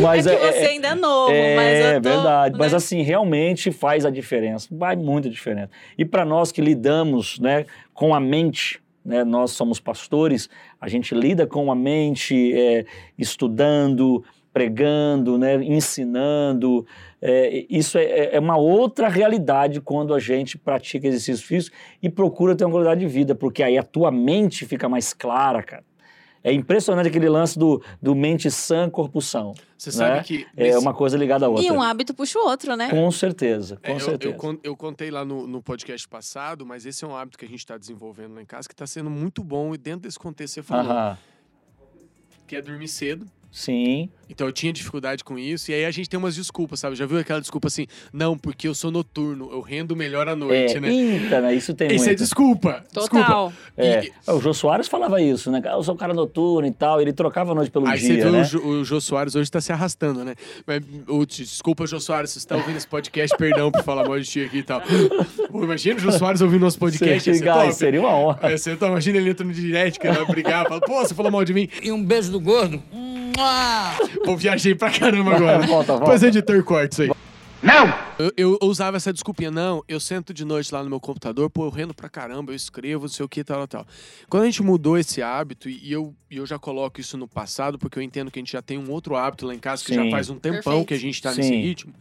[0.00, 2.78] Mas é que você ainda é novo, É mas eu tô, verdade, mas né?
[2.78, 5.70] assim, realmente faz a diferença, vai muita diferença.
[5.98, 11.14] E para nós que lidamos né, com a mente, né, nós somos pastores, a gente
[11.14, 12.84] lida com a mente é,
[13.16, 16.84] estudando, pregando, né, ensinando.
[17.22, 22.56] É, isso é, é uma outra realidade quando a gente pratica exercício físico e procura
[22.56, 25.84] ter uma qualidade de vida, porque aí a tua mente fica mais clara, cara.
[26.48, 29.52] É impressionante aquele lance do, do mente sã, corpo são.
[29.76, 30.22] Você sabe né?
[30.22, 30.46] que.
[30.56, 31.64] É nesse- uma coisa ligada à outra.
[31.64, 32.88] E um hábito puxa o outro, né?
[32.88, 34.34] Com certeza, com É, eu- certeza.
[34.34, 37.44] Eu, con- eu contei lá no, no podcast passado, mas esse é um hábito que
[37.44, 39.74] a gente está desenvolvendo lá em casa que está sendo muito bom.
[39.74, 41.18] E dentro desse contexto você falou, Aham.
[42.46, 43.26] que é dormir cedo.
[43.56, 44.10] Sim.
[44.28, 45.70] Então eu tinha dificuldade com isso.
[45.70, 46.94] E aí a gente tem umas desculpas, sabe?
[46.94, 47.86] Já viu aquela desculpa assim?
[48.12, 50.92] Não, porque eu sou noturno, eu rendo melhor à noite, é, né?
[50.92, 51.54] Eita, né?
[51.54, 52.18] Isso tem Isso é muito.
[52.18, 52.84] desculpa.
[52.92, 53.24] Desculpa.
[53.24, 53.52] Total.
[53.78, 54.04] É.
[54.04, 55.62] E- O Jô Soares falava isso, né?
[55.64, 57.00] Eu sou um cara noturno e tal.
[57.00, 58.40] Ele trocava a noite pelo Aí dia, você viu né?
[58.42, 60.34] o, Jô, o Jô Soares hoje tá se arrastando, né?
[60.66, 64.20] Mas, ô, desculpa, Jô Soares, se você tá ouvindo esse podcast, perdão por falar mal
[64.20, 64.82] de ti aqui e tal.
[65.50, 67.72] Pô, imagina o Jô Soares ouvindo nosso podcast, ia ser Seria, top.
[67.72, 68.38] seria uma honra.
[68.42, 71.14] Aí você tá, imagina ele entra no direct, que ele vai brigar, fala, pô, você
[71.14, 71.68] falou mal de mim.
[71.82, 72.82] E um beijo do gordo.
[74.24, 75.66] Pô, viajei pra caramba agora.
[75.66, 76.04] Volta, volta.
[76.04, 77.26] Depois editor corta isso aí.
[77.62, 77.86] Não!
[78.36, 81.64] Eu, eu usava essa desculpinha, não, eu sento de noite lá no meu computador, pô,
[81.64, 83.86] eu rendo pra caramba, eu escrevo, não sei o que, tal, tal.
[84.28, 87.98] Quando a gente mudou esse hábito, e eu, eu já coloco isso no passado, porque
[87.98, 90.02] eu entendo que a gente já tem um outro hábito lá em casa, que já
[90.02, 90.10] Sim.
[90.10, 90.86] faz um tempão Perfeito.
[90.86, 91.60] que a gente tá nesse Sim.
[91.60, 91.94] ritmo,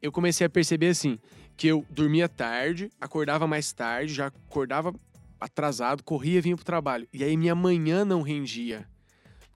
[0.00, 1.18] eu comecei a perceber assim,
[1.56, 4.94] que eu dormia tarde, acordava mais tarde, já acordava
[5.40, 7.06] atrasado, corria e vinha pro trabalho.
[7.12, 8.86] E aí minha manhã não rendia.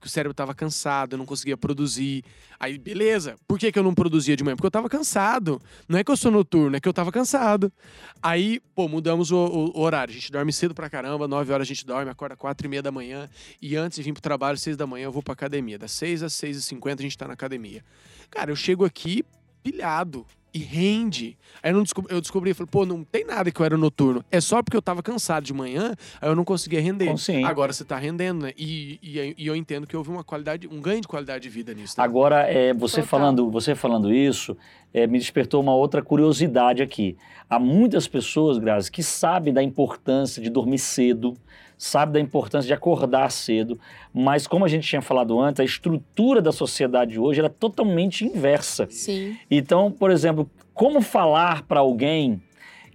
[0.01, 2.23] Porque o cérebro tava cansado, eu não conseguia produzir.
[2.59, 3.35] Aí, beleza.
[3.47, 4.55] Por que, que eu não produzia de manhã?
[4.55, 5.61] Porque eu tava cansado.
[5.87, 7.71] Não é que eu sou noturno, é que eu tava cansado.
[8.19, 10.11] Aí, pô, mudamos o, o- o horário.
[10.11, 12.81] A gente dorme cedo pra caramba, 9 horas a gente dorme, acorda 4 e meia
[12.81, 13.29] da manhã.
[13.61, 15.77] E antes de vir pro trabalho, 6 da manhã, eu vou pra academia.
[15.77, 17.85] Das 6 às 6 e 50 a gente tá na academia.
[18.31, 19.23] Cara, eu chego aqui
[19.61, 20.25] pilhado.
[20.53, 21.37] E rende.
[21.63, 24.23] Aí eu, não descobri, eu descobri, falei, pô, não tem nada que eu era noturno.
[24.29, 27.17] É só porque eu tava cansado de manhã, aí eu não conseguia render.
[27.17, 27.43] Sim.
[27.45, 28.53] Agora você tá rendendo, né?
[28.57, 31.73] E, e, e eu entendo que houve uma qualidade, um ganho de qualidade de vida
[31.73, 31.95] nisso.
[31.97, 32.03] né?
[32.03, 33.07] Agora, é, você, Total.
[33.07, 34.57] falando, você falando isso,
[34.93, 37.17] é, me despertou uma outra curiosidade aqui.
[37.49, 41.33] Há muitas pessoas, Grazi, que sabem da importância de dormir cedo,
[41.77, 43.79] sabem da importância de acordar cedo,
[44.13, 48.87] mas como a gente tinha falado antes, a estrutura da sociedade hoje era totalmente inversa.
[48.89, 49.37] Sim.
[49.49, 52.41] Então, por exemplo, como falar para alguém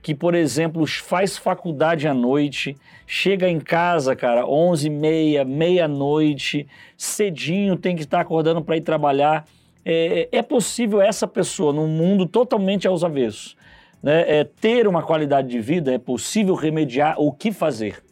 [0.06, 2.76] que, por exemplo, faz faculdade à noite,
[3.08, 6.64] chega em casa, cara, 11 e meia, meia-noite,
[6.96, 9.44] cedinho, tem que estar acordando para ir trabalhar.
[9.88, 13.56] É, é possível essa pessoa, num mundo totalmente aos avessos,
[14.02, 15.94] né, é, ter uma qualidade de vida?
[15.94, 17.14] É possível remediar?
[17.20, 18.02] O que fazer?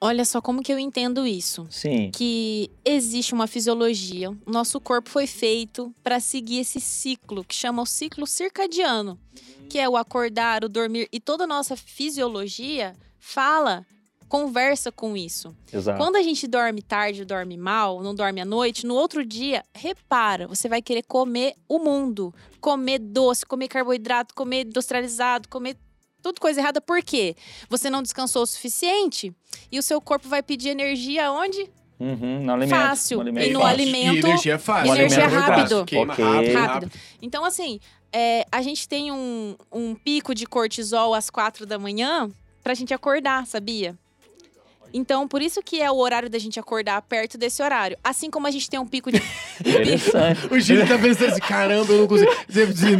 [0.00, 1.66] Olha só como que eu entendo isso.
[1.68, 4.30] Sim, Que existe uma fisiologia.
[4.30, 9.18] O nosso corpo foi feito para seguir esse ciclo que chama o ciclo circadiano,
[9.68, 13.84] que é o acordar, o dormir e toda a nossa fisiologia fala,
[14.30, 15.54] conversa com isso.
[15.72, 15.98] exato.
[15.98, 20.46] Quando a gente dorme tarde, dorme mal, não dorme à noite, no outro dia, repara,
[20.46, 22.32] você vai querer comer o mundo.
[22.60, 25.76] Comer doce, comer carboidrato, comer industrializado, comer
[26.22, 26.80] tudo coisa errada.
[26.80, 27.34] Por quê?
[27.68, 29.34] Você não descansou o suficiente
[29.72, 31.68] e o seu corpo vai pedir energia onde?
[31.98, 33.16] Uhum, no alimento, Fácil.
[33.16, 33.74] no alimento E no fácil.
[33.74, 34.94] alimento- E energia é fácil.
[34.94, 35.84] Energia alimento é rápido.
[35.84, 36.24] Queima Ok.
[36.24, 36.72] rápido, Rápido.
[36.86, 36.92] rápido.
[37.20, 37.80] Então, assim,
[38.12, 42.30] é, a gente tem um, um pico de cortisol às quatro da manhã
[42.62, 43.98] pra gente acordar, sabia?
[44.92, 47.96] Então, por isso que é o horário da gente acordar perto desse horário.
[48.02, 49.20] Assim como a gente tem um pico de.
[50.50, 52.30] O Gil tá pensando assim, caramba, eu não consigo.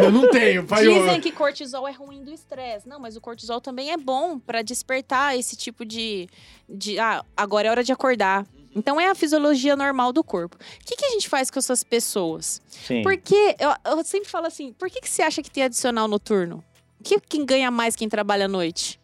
[0.03, 0.67] Eu não tenho.
[0.67, 2.89] Pai, eu- Dizem que cortisol é ruim do estresse.
[2.89, 6.29] Não, mas o cortisol também é bom pra despertar esse tipo de,
[6.69, 6.99] de.
[6.99, 8.47] Ah, agora é hora de acordar.
[8.75, 10.57] Então é a fisiologia normal do corpo.
[10.57, 12.63] O que, que a gente faz com essas pessoas?
[12.69, 13.03] Sim.
[13.03, 16.63] Porque eu, eu sempre falo assim: por que, que você acha que tem adicional noturno?
[17.03, 19.00] Que, quem ganha mais quem trabalha à noite?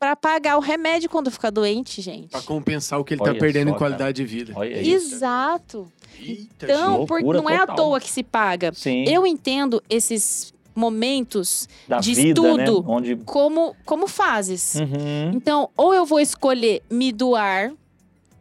[0.00, 2.30] Pra pagar o remédio quando ficar doente, gente.
[2.30, 4.54] Pra compensar o que ele Olha tá perdendo só, em qualidade de vida.
[4.56, 4.80] Olha.
[4.82, 5.92] Exato.
[6.18, 7.76] Eita, Então, Loucura por, não é à total.
[7.76, 8.72] toa que se paga.
[8.74, 12.64] Sim, Eu entendo esses momentos da de vida, né?
[12.64, 12.90] estudo.
[12.90, 13.16] Onde...
[13.16, 14.76] como, como fases.
[14.76, 15.32] Uhum.
[15.34, 17.70] Então, ou eu vou escolher me doar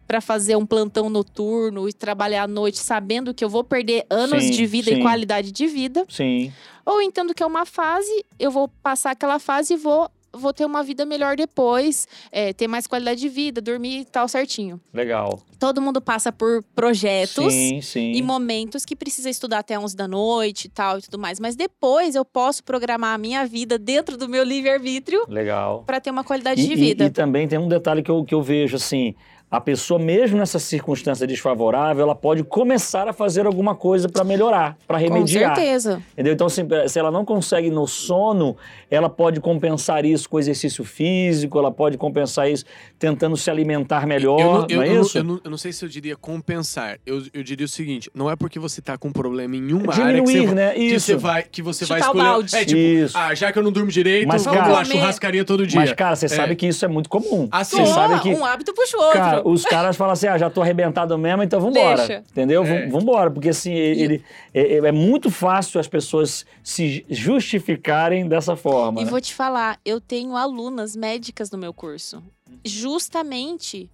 [0.07, 4.45] para fazer um plantão noturno e trabalhar à noite sabendo que eu vou perder anos
[4.45, 4.99] Sim, de vida sim.
[4.99, 6.51] e qualidade de vida, Sim,
[6.83, 10.65] ou entendo que é uma fase, eu vou passar aquela fase e vou vou ter
[10.65, 14.79] uma vida melhor depois, é, ter mais qualidade de vida, dormir e tal certinho.
[14.93, 15.41] legal.
[15.59, 18.11] Todo mundo passa por projetos Sim, sim.
[18.13, 21.55] e momentos que precisa estudar até 11 da noite e tal e tudo mais, mas
[21.55, 25.83] depois eu posso programar a minha vida dentro do meu livre-arbítrio Legal.
[25.85, 27.05] para ter uma qualidade E, de e- vida.
[27.05, 29.15] e também tem um detalhe que eu, que eu vejo assim.
[29.51, 34.77] A pessoa, mesmo nessa circunstância desfavorável, ela pode começar a fazer alguma coisa para melhorar,
[34.87, 35.55] para Com remediar.
[35.55, 36.03] certeza.
[36.13, 36.33] Entendeu?
[36.33, 38.55] Então, assim, se ela não consegue no sono,
[38.91, 42.63] ela pode compensar isso com exercício físico, ela pode compensar isso
[42.99, 45.17] tentando se alimentar melhor, Eu não, não, eu- é eu não- isso?
[45.17, 46.99] eu não- eu não sei se eu diria compensar.
[47.03, 49.91] Eu, eu diria o seguinte: não é porque você tá com um problema em uma
[49.93, 50.73] área que Diminuir, você, né?
[50.73, 51.05] que Isso.
[51.07, 52.23] você vai, que você vai Chutar escolher.
[52.29, 52.55] balde.
[52.55, 53.17] É tipo, Isso.
[53.17, 55.79] ah, já que eu não durmo direito, Mas, vamos cara- lá, churrascaria todo dia.
[55.79, 56.29] Mas, cara, você É.
[56.29, 57.47] sabe que isso é muito comum.
[57.51, 60.37] Assim, você sabe que Um hábito puxa o outro, Cara, Os caras falam assim, ah,
[60.37, 62.07] já tô arrebentado mesmo, então vambora.
[62.07, 62.23] Deixa.
[62.31, 62.63] Entendeu?
[62.63, 62.87] É.
[62.87, 64.23] Vamos Vambora, porque assim, ele,
[64.53, 69.01] é, é muito fácil as pessoas se justificarem dessa forma.
[69.01, 69.09] E né?
[69.09, 72.21] vou te falar, eu tenho alunas médicas no meu curso.
[72.63, 73.89] Justamente,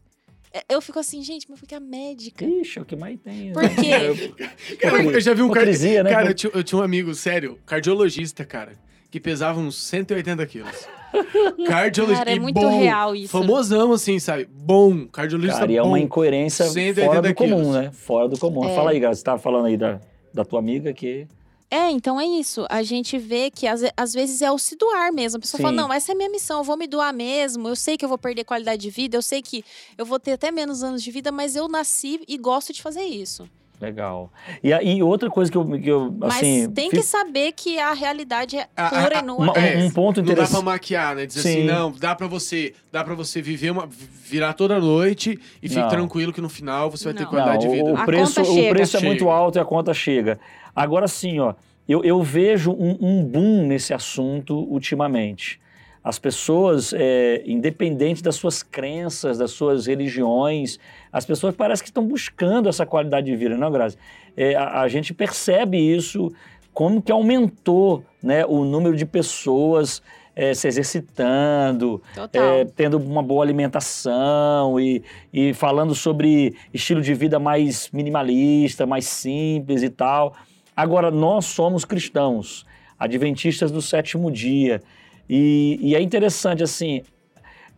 [0.54, 2.46] é, eu fico assim, gente, mas por a médica?
[2.46, 3.52] Ixi, é o que mais tem.
[3.52, 3.70] Por né?
[3.70, 4.46] quê?
[4.80, 5.66] Cara, eu já vi um cara.
[5.66, 6.10] Né?
[6.10, 8.74] Cara, eu tinha, eu tinha um amigo, sério, cardiologista, cara,
[9.12, 10.88] que pesava uns 180 quilos.
[11.68, 12.26] Cardiologista.
[12.26, 13.30] Cara, é muito bom, real isso.
[13.30, 14.48] Famosão, assim, sabe?
[14.52, 15.90] Bom, cardiologista Cara, e é bom.
[15.90, 17.76] uma incoerência 180 fora do comum, quilos.
[17.76, 17.92] né?
[17.92, 18.66] Fora do comum.
[18.66, 18.76] É.
[18.76, 20.00] Fala aí, Graça, você tava falando aí da,
[20.34, 21.28] da tua amiga que...
[21.70, 22.66] É, então é isso.
[22.70, 25.38] A gente vê que às, às vezes é o se doar mesmo.
[25.38, 25.64] A pessoa Sim.
[25.64, 27.68] fala, não, essa é a minha missão, eu vou me doar mesmo.
[27.68, 29.64] Eu sei que eu vou perder qualidade de vida, eu sei que
[29.98, 33.04] eu vou ter até menos anos de vida, mas eu nasci e gosto de fazer
[33.04, 33.50] isso.
[33.82, 34.32] Legal.
[34.64, 36.72] E, e outra coisa que eu, que eu Mas assim...
[36.72, 39.54] tem fi- que saber que a realidade é A- pura a- e nua.
[39.58, 40.64] É, um ponto Não dá pra interessante.
[40.66, 41.26] maquiar, né?
[41.26, 41.50] Dizer Sim.
[41.60, 45.82] assim, não, dá pra você, dá para você viver uma virar toda noite e fique
[45.82, 45.90] Não.
[45.90, 47.30] tranquilo que no final você vai ter Não.
[47.30, 47.92] qualidade Não, de vida.
[47.92, 48.70] O, A o preço, o chega.
[48.70, 50.40] preço é muito alto e a conta chega.
[50.76, 51.54] Agora sim, ó,
[51.88, 55.60] eu, eu vejo um, um boom nesse assunto ultimamente.
[56.06, 60.78] As pessoas, é, independente das suas crenças, das suas religiões,
[61.12, 63.98] as pessoas parecem que estão buscando essa qualidade de vida, não, Grazi?
[64.38, 66.32] É, a, a gente percebe isso,
[66.72, 70.00] como que aumentou né, o número de pessoas
[70.36, 72.00] é, se exercitando,
[72.34, 75.02] é, tendo uma boa alimentação e,
[75.34, 80.36] e falando sobre estilo de vida mais minimalista, mais simples e tal.
[80.78, 82.64] Agora, nós somos cristãos,
[83.00, 84.84] adventistas do sétimo dia.
[85.30, 87.02] E, e é interessante, assim,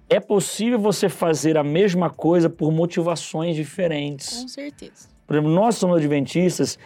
[0.09, 4.41] é possível você fazer a mesma coisa por motivações diferentes.
[4.41, 5.09] Com certeza.
[5.25, 6.79] Por exemplo, nós somos adventistas,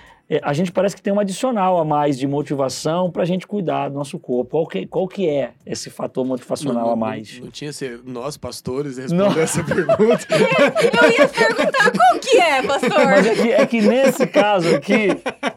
[0.44, 3.90] a gente parece que tem um adicional a mais de motivação para a gente cuidar
[3.90, 4.52] do nosso corpo.
[4.52, 7.40] Qual que, qual que é esse fator motivacional a mais?
[7.40, 9.42] Não, tinha ser nós, pastores, responder Não.
[9.42, 10.28] essa pergunta.
[10.32, 13.02] Eu ia perguntar qual que é, Mas pastor?
[13.02, 15.10] é que, é que nesse caso aqui,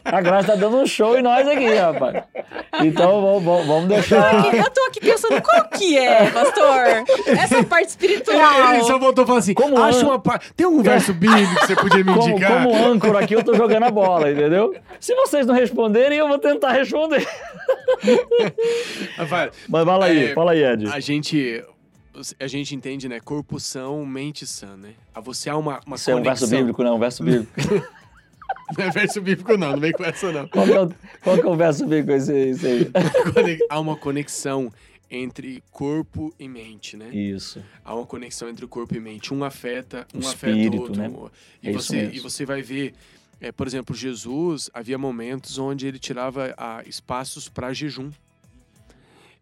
[0.04, 2.24] a Graça tá dando um show em nós aqui, rapaz.
[2.82, 4.54] Então vamos, vamos- deixar.
[4.54, 7.04] Eu tô aqui pensando qual que é, pastor?
[7.38, 8.72] Essa parte espiritual.
[8.74, 11.54] Ele só voltou e falou assim: Como acha an- uma pa- Tem um verso bíblico
[11.60, 12.64] que você podia me Como, indicar?
[12.64, 14.63] como âncora aqui, eu tô jogando a bola, entendeu?
[15.00, 17.26] Se vocês não responderem, eu vou tentar responder.
[19.68, 20.86] Mas fala aí, É, fala aí, Ed.
[20.86, 21.64] a gente.
[22.38, 23.18] A gente entende, né?
[23.18, 24.94] Corpo são, mente sã, né?
[25.12, 26.46] A você há uma, uma Isso é um conexão.
[26.48, 26.94] verso bíblico, não?
[26.96, 27.52] Um verso bíblico.
[28.78, 30.46] Não é verso bíblico, não, não vem com essa, não.
[30.48, 30.90] Qual que é o,
[31.22, 33.58] qual que é o verso bíblico esse, esse aí?
[33.68, 34.72] Há uma conexão
[35.10, 37.08] entre corpo e mente, né?
[37.12, 37.60] Isso.
[37.84, 39.34] Há uma conexão entre o corpo e mente.
[39.34, 40.96] Um afeta, um O afeta o espírito, outro.
[41.00, 41.10] né?
[41.62, 42.14] E, É isso você, mesmo.
[42.14, 42.94] e você vai ver,
[43.44, 48.10] é, por exemplo, Jesus, havia momentos onde ele tirava ah, espaços para jejum.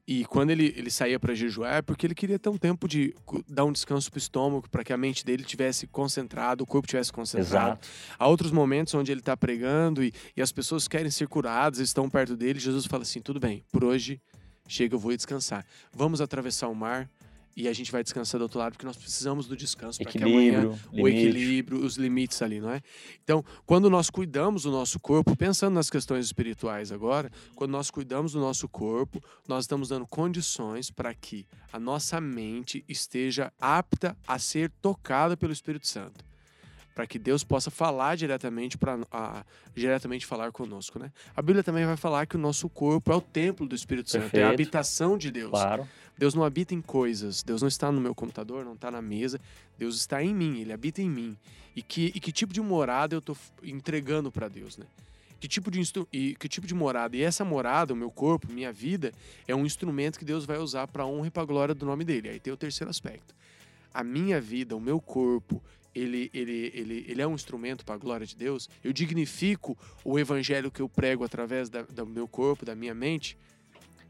[0.05, 3.15] E quando ele, ele saía para jejuar, é porque ele queria ter um tempo de
[3.49, 6.89] dar um descanso para o estômago, para que a mente dele tivesse concentrado, o corpo
[6.89, 7.79] tivesse concentrado.
[7.81, 7.89] Exato.
[8.19, 12.11] Há outros momentos onde ele está pregando e, e as pessoas querem ser curadas, estão
[12.11, 12.59] perto dele.
[12.59, 14.21] Jesus fala assim: tudo bem, por hoje
[14.67, 15.65] chega, eu vou descansar.
[15.95, 17.09] Vamos atravessar o mar
[17.57, 20.19] e a gente vai descansar do outro lado, porque nós precisamos do descanso para que
[20.19, 21.27] amanhã Equilíbrio, o limite.
[21.27, 22.81] equilíbrio, os limites ali, não é?
[23.23, 28.33] Então, quando nós cuidamos do nosso corpo, pensando nas questões espirituais agora, quando nós cuidamos
[28.33, 34.39] do nosso corpo, nós estamos dando condições para que a nossa mente esteja apta a
[34.39, 36.32] ser tocada pelo Espírito Santo.
[36.95, 38.99] Para que Deus possa falar diretamente para
[39.75, 41.11] diretamente falar conosco, né?
[41.35, 44.35] A Bíblia também vai falar que o nosso corpo é o templo do Espírito Santo,
[44.37, 45.51] é a habitação de Deus.
[45.51, 45.89] Claro.
[46.19, 49.41] Deus não habita em coisas, Deus não está no meu computador, não está na mesa,
[49.79, 51.37] Deus está em mim, Ele habita em mim.
[51.75, 54.85] E que, e que tipo de morada eu estou entregando para Deus, né?
[55.41, 57.17] Que tipo, de instru- e que tipo de morada?
[57.17, 59.11] E essa morada, o meu corpo, minha vida,
[59.49, 62.29] é um instrumento que Deus vai usar para honra e para glória do nome dele.
[62.29, 63.35] Aí tem o terceiro aspecto.
[63.93, 65.61] A minha vida, o meu corpo,
[65.95, 68.69] ele, ele, ele, ele é um instrumento para a glória de Deus.
[68.83, 73.37] Eu dignifico o evangelho que eu prego através da- do meu corpo, da minha mente.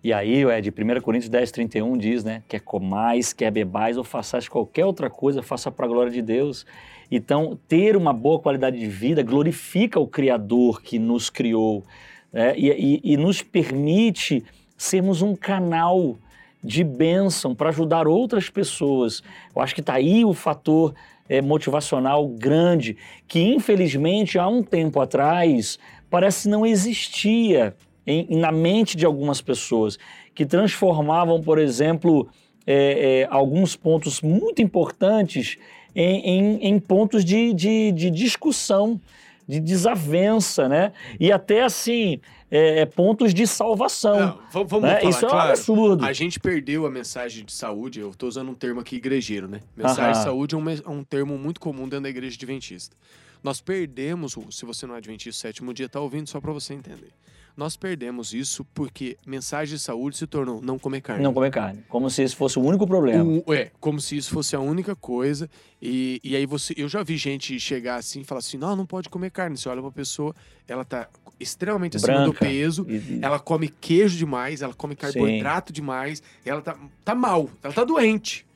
[0.05, 2.43] E aí, Ed, 1 Coríntios 10, 31 diz, né?
[2.49, 6.67] Quer comais, quer bebais ou façais qualquer outra coisa, faça para a glória de Deus.
[7.11, 11.85] Então, ter uma boa qualidade de vida glorifica o Criador que nos criou
[12.33, 12.55] né?
[12.59, 14.43] e, e- e nos permite
[14.77, 16.19] sermos um canal
[16.65, 19.23] de bênção para ajudar outras pessoas.
[19.55, 20.95] Eu acho que está aí o fator
[21.29, 22.97] eh, motivacional grande,
[23.29, 25.79] que infelizmente há um tempo atrás
[26.11, 27.75] parece não existia
[28.07, 29.99] em- na mente de algumas pessoas,
[30.35, 32.29] que transformavam, por exemplo,
[32.67, 35.57] eh, eh, alguns pontos muito importantes
[35.95, 39.01] em, em- em pontos de, de- de discussão.
[39.47, 40.93] De desavença, né?
[41.19, 44.19] E até assim, é, é pontos de salvação.
[44.19, 45.01] Não, vamos né?
[45.01, 45.51] falar, Isso é um claro.
[45.51, 46.05] absurdo.
[46.05, 49.61] A gente perdeu a mensagem de saúde, eu estou usando um termo aqui igrejeiro, né?
[49.77, 50.25] Mensagem de Aham.
[50.25, 52.97] saúde é um, é um termo muito comum dentro da igreja adventista.
[53.43, 56.75] Nós perdemos, se você não é adventista, o sétimo dia está ouvindo, só para você
[56.75, 57.13] entender.
[57.57, 61.23] Nós perdemos isso porque mensagem de saúde se tornou não comer carne.
[61.23, 61.85] Não comer carne.
[61.89, 63.25] Como se esse fosse o único problema.
[63.47, 65.49] O- é, como se isso fosse a única coisa.
[65.81, 66.73] E, e aí você.
[66.77, 69.57] Eu já vi gente chegar assim e falar assim: não, não pode comer carne.
[69.57, 70.35] Você olha pra pessoa,
[70.67, 72.47] ela tá extremamente acima do Branca.
[72.47, 72.87] peso.
[72.89, 77.85] E- Ela come queijo demais, ela come carboidrato demais, ela tá, tá mal, ela tá
[77.85, 78.47] doente.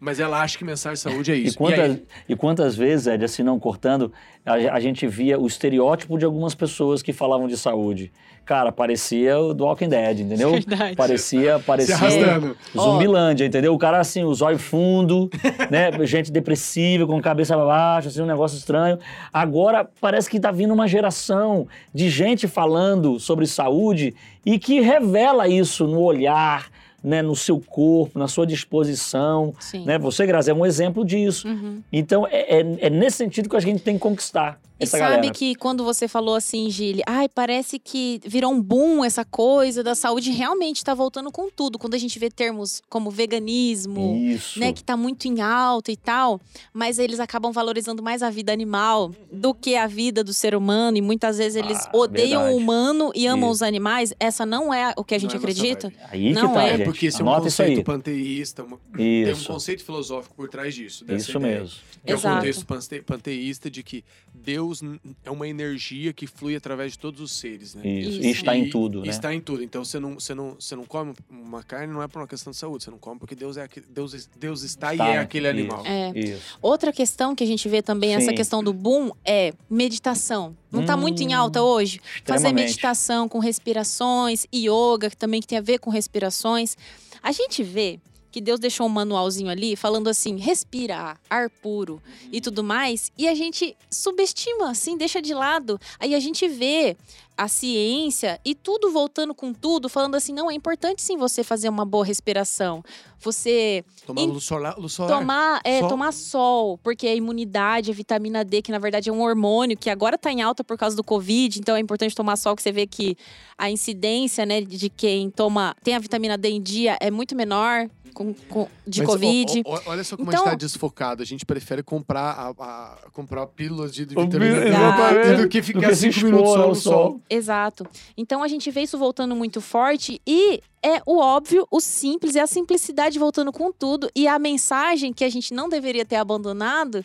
[0.00, 1.58] Mas ela acha que mensagem de saúde é E isso.
[1.58, 4.10] quantas, aí- e quantas vezes, Ed, assim, não cortando,
[4.46, 8.10] a, a gente via o estereótipo de algumas pessoas que falavam de saúde.
[8.46, 10.52] Cara, parecia o do Walking Dead, entendeu?
[10.52, 10.96] Verdade.
[10.96, 12.56] Parecia, parecia arrastando.
[12.74, 13.74] Zumbilândia, entendeu?
[13.74, 15.28] O cara assim, o zóio fundo,
[15.70, 15.90] né?
[16.06, 18.98] Gente depressiva, com cabeça pra baixo, assim, um negócio estranho.
[19.32, 25.46] Agora parece que tá vindo uma geração de gente falando sobre saúde e que revela
[25.46, 26.69] isso no olhar,
[27.02, 27.22] né?
[27.22, 29.54] No seu corpo, na sua disposição.
[29.60, 29.84] Sim.
[29.84, 29.98] Né?
[29.98, 31.48] Você, Grazi, é um exemplo disso.
[31.48, 31.80] Uhum.
[31.92, 35.16] Então, é, é- é nesse sentido que a gente tem que conquistar E essa sabe
[35.16, 35.30] galera.
[35.34, 39.94] que quando você falou assim, Gili, ai, parece que virou um boom essa coisa da
[39.94, 41.78] saúde, realmente tá voltando com tudo.
[41.78, 44.58] Quando a gente vê termos como veganismo, Isso.
[44.58, 46.40] né, que tá muito em alta e tal,
[46.72, 50.96] mas eles acabam valorizando mais a vida animal do que a vida do ser humano
[50.96, 52.54] e muitas vezes eles Ah, odeiam verdade.
[52.54, 53.56] o humano e amam Isso.
[53.56, 54.14] os animais.
[54.18, 55.88] Essa não é o que a gente Não é acredita.
[55.88, 56.00] vibe.
[56.10, 56.68] Aí Não que tá, é.
[56.70, 56.84] É gente.
[56.86, 61.04] porque esse é um Anota conceito panteísta, uma- tem um conceito filosófico por trás disso.
[61.04, 61.60] dessa Isso ideia.
[61.60, 61.76] mesmo.
[62.06, 62.36] É o Exato.
[62.36, 67.20] contexto pante- panteísta de que Deus n- é uma energia que flui através de todos
[67.20, 67.86] os seres, né?
[67.86, 68.10] Isso.
[68.10, 68.20] Isso.
[68.22, 69.08] E está em tudo, né?
[69.08, 69.62] Está em tudo.
[69.62, 72.50] Então você não, você não, você não come uma carne não é por uma questão
[72.52, 75.48] de saúde, você não come porque Deus é Deus, Deus está, Está, e é aquele
[75.48, 75.58] isso.
[75.58, 75.82] animal.
[75.84, 76.12] É.
[76.18, 76.58] Isso.
[76.62, 78.34] Outra questão que a gente vê também, essa Sim.
[78.36, 80.56] questão do boom, é meditação.
[80.70, 82.00] Não tá muito em Hum, alta hoje?
[82.24, 86.76] Fazer meditação com respirações, yoga, que também que tem a ver com respirações.
[87.22, 87.98] A gente vê
[88.30, 92.00] que Deus deixou um manualzinho ali falando assim, respira ar puro
[92.32, 95.78] e tudo mais, e a gente subestima, assim, deixa de lado.
[95.98, 96.96] Aí a gente vê
[97.36, 101.68] a ciência e tudo voltando com tudo, falando assim, não, é importante sim você fazer
[101.70, 102.84] uma boa respiração.
[103.18, 105.18] Você Tomar Em- luz solar, luz solar.
[105.18, 105.88] Tomar, é, Sol.
[105.88, 109.88] tomar sol, porque a imunidade, a vitamina D, que na verdade é um hormônio que
[109.90, 112.72] agora tá em alta por causa do Covid, então é importante tomar sol, que você
[112.72, 113.16] vê que
[113.56, 117.88] a incidência, né, de quem toma, tem a vitamina D em dia é muito menor
[118.10, 119.62] com, com- de Mas, Covid.
[119.64, 121.22] ó, ó, olha só como Então- a gente tá desfocado.
[121.22, 125.88] A gente prefere comprar, a, a- comprar pílulas de, de vitamina do que Do ficar
[125.88, 127.20] que se cinco minutos só ao no sol.
[127.30, 127.86] Exato.
[128.16, 132.40] Então a gente vê isso voltando muito forte e é o óbvio, o simples, é
[132.40, 137.04] a simplicidade voltando com tudo e a mensagem que a gente não deveria ter abandonado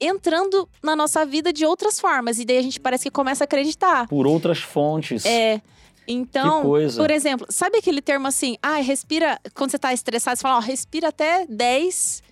[0.00, 2.38] entrando na nossa vida de outras formas.
[2.38, 4.06] E daí a gente parece que começa a acreditar.
[4.08, 5.24] Por outras fontes.
[5.24, 5.60] É.
[6.08, 10.56] Então, por exemplo, sabe aquele termo assim, ah, respira, quando você tá estressado, você fala,
[10.56, 12.22] ó, respira até 10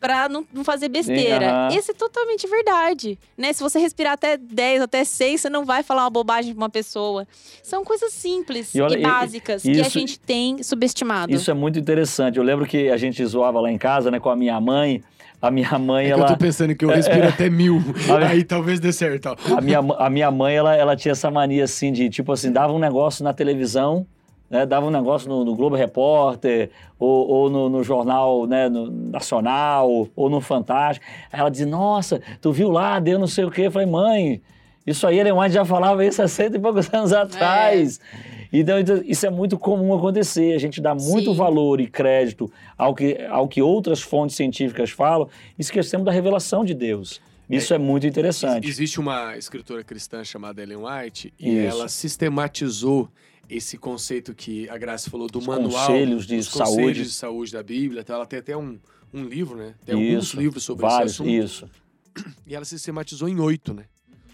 [0.00, 1.48] pra não, não fazer besteira.
[1.68, 1.76] aham.
[1.76, 3.52] Esse é totalmente verdade, né?
[3.52, 6.68] Se você respirar até 10, até 6, você não vai falar uma bobagem pra uma
[6.68, 7.24] pessoa.
[7.62, 11.32] São coisas simples E e, olha, e- básicas que a isso- gente tem subestimado.
[11.32, 12.36] Isso é muito interessante.
[12.36, 15.00] Eu lembro que a gente zoava lá em casa, né, com a minha mãe.
[15.42, 16.22] A minha mãe, É que ela.
[16.22, 17.82] eu tô pensando que eu respiro até mil.
[18.30, 19.26] Aí talvez dê certo.
[19.30, 19.58] ó.
[19.58, 22.72] A minha, a minha mãe, ela, ela tinha essa mania assim de, tipo assim, dava
[22.72, 24.06] um negócio na televisão,
[24.48, 24.64] né?
[24.64, 30.08] Dava um negócio no, no Globo Repórter, ou, ou no, no jornal né, no Nacional,
[30.14, 31.04] ou no Fantástico.
[31.32, 33.62] Aí ela dizia, nossa, tu viu lá, deu não sei o quê.
[33.62, 34.40] Eu falei, mãe,
[34.86, 37.98] isso aí Ellen White já falava isso há cento e poucos anos atrás.
[37.98, 40.54] Então, então, isso é muito comum acontecer.
[40.54, 41.36] A gente dá muito Sim.
[41.36, 46.64] valor e crédito ao que, ao que outras fontes científicas falam e esquecemos da revelação
[46.64, 47.20] de Deus.
[47.48, 48.64] Isso é, muito interessante.
[48.66, 51.66] Ex- Existe uma escritora cristã chamada Ellen White e Isso.
[51.76, 53.08] ela sistematizou
[53.48, 55.86] esse conceito que a Graça falou do Os manual.
[55.86, 56.76] conselhos de os saúde.
[56.76, 58.00] conselhos de saúde da Bíblia.
[58.00, 58.78] Então ela tem até um,
[59.12, 59.74] um livro, né?
[59.84, 61.44] Tem alguns Isso, livros sobre vários, esse assunto.
[61.44, 61.68] isso.
[62.46, 63.84] E ela sistematizou em oito, né?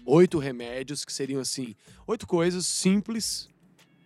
[0.05, 1.75] Oito remédios que seriam assim,
[2.07, 3.49] oito coisas simples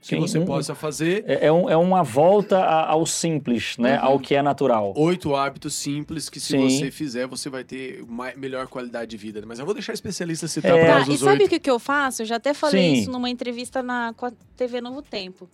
[0.04, 1.24] que Sim, você um- possa fazer.
[1.26, 3.98] É, é um- é uma volta a- ao simples, né?
[4.00, 4.06] Uhum.
[4.06, 4.94] Ao que é natural.
[4.98, 6.70] Oito hábitos simples que, se Sim.
[6.70, 8.04] você fizer, você vai ter
[8.36, 9.42] melhor qualidade de vida.
[9.48, 10.80] Mas eu vou deixar especialista citar É.
[10.84, 12.22] para Tá, nós e os sabe o que, que eu faço?
[12.22, 13.02] Eu já até falei Sim.
[13.02, 15.50] isso numa entrevista na, com a TV Novo Tempo.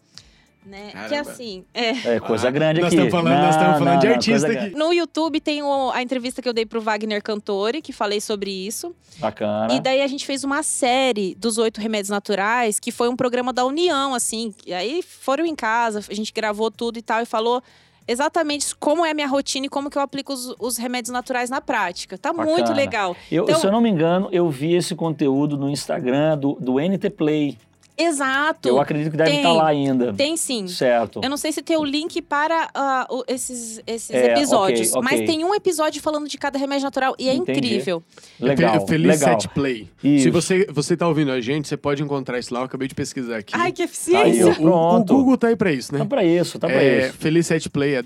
[0.65, 0.87] Né?
[0.87, 1.31] Que Caramba.
[1.31, 3.01] assim, é, É coisa Ah, grande nós aqui.
[3.01, 4.55] estamos falando- nós estamos falando de artista coisa aqui.
[4.69, 4.75] grande.
[4.75, 8.51] No YouTube tem o- a entrevista que eu dei pro Wagner Cantori, que falei sobre
[8.51, 8.93] isso.
[9.17, 9.73] Bacana.
[9.73, 13.51] E daí a gente fez uma série dos oito remédios naturais, que foi um programa
[13.53, 14.53] da União, assim.
[14.67, 17.63] E aí foram em casa, a gente gravou tudo e tal, e falou
[18.07, 21.49] exatamente como é a minha rotina e como que eu aplico os, os remédios naturais
[21.49, 22.17] na prática.
[22.17, 22.75] Tá muito Bacana.
[22.75, 23.15] legal.
[23.31, 26.79] Eu, Então- se eu não me engano, eu vi esse conteúdo no Instagram do, do
[26.79, 27.57] NT Play.
[28.00, 28.69] Exato.
[28.69, 29.39] Eu acredito que deve Tem.
[29.39, 30.13] estar lá ainda.
[30.13, 30.67] Tem sim.
[30.67, 31.19] Certo.
[31.23, 35.02] Eu não sei se tem o link para ah, o- esses, esses É, episódios, ok,
[35.02, 35.17] ok.
[35.17, 37.60] mas tem um episódio falando de cada remédio natural e é Entendi.
[37.60, 38.02] incrível.
[38.39, 39.39] Legal, Fe- Feliz legal.
[39.41, 39.89] Set Play.
[40.04, 40.23] Isso.
[40.23, 42.62] Se você, você tá ouvindo a gente, você pode encontrar isso lá.
[42.62, 43.54] Eu acabei de pesquisar aqui.
[43.56, 44.45] Ai, que Aí, eficiência!
[44.45, 44.50] ó.
[44.50, 45.13] o, o Pronto.
[45.13, 46.00] Google tá aí pra isso, né?
[46.00, 47.17] Tá pra isso, tá pra é, isso.
[47.17, 48.02] Feliz Set Play é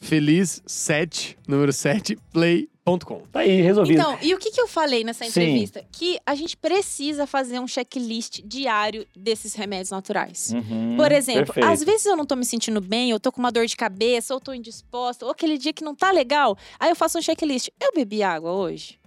[0.00, 3.22] www.feliz7, número 7, play.com.
[3.30, 3.98] Tá aí, resolvido.
[4.00, 5.30] Então, e o que, que eu falei nessa Sim.
[5.30, 5.84] entrevista?
[5.92, 10.52] Que a gente precisa fazer um checklist diário desses remédios naturais.
[10.54, 11.68] Uhum, Por exemplo, perfeito.
[11.68, 14.32] às vezes eu não tô me sentindo bem, eu tô com uma dor de cabeça,
[14.32, 17.68] ou tô indisposta, ou aquele dia que não tá legal, aí eu faço um checklist.
[17.80, 18.98] Eu bebi água hoje?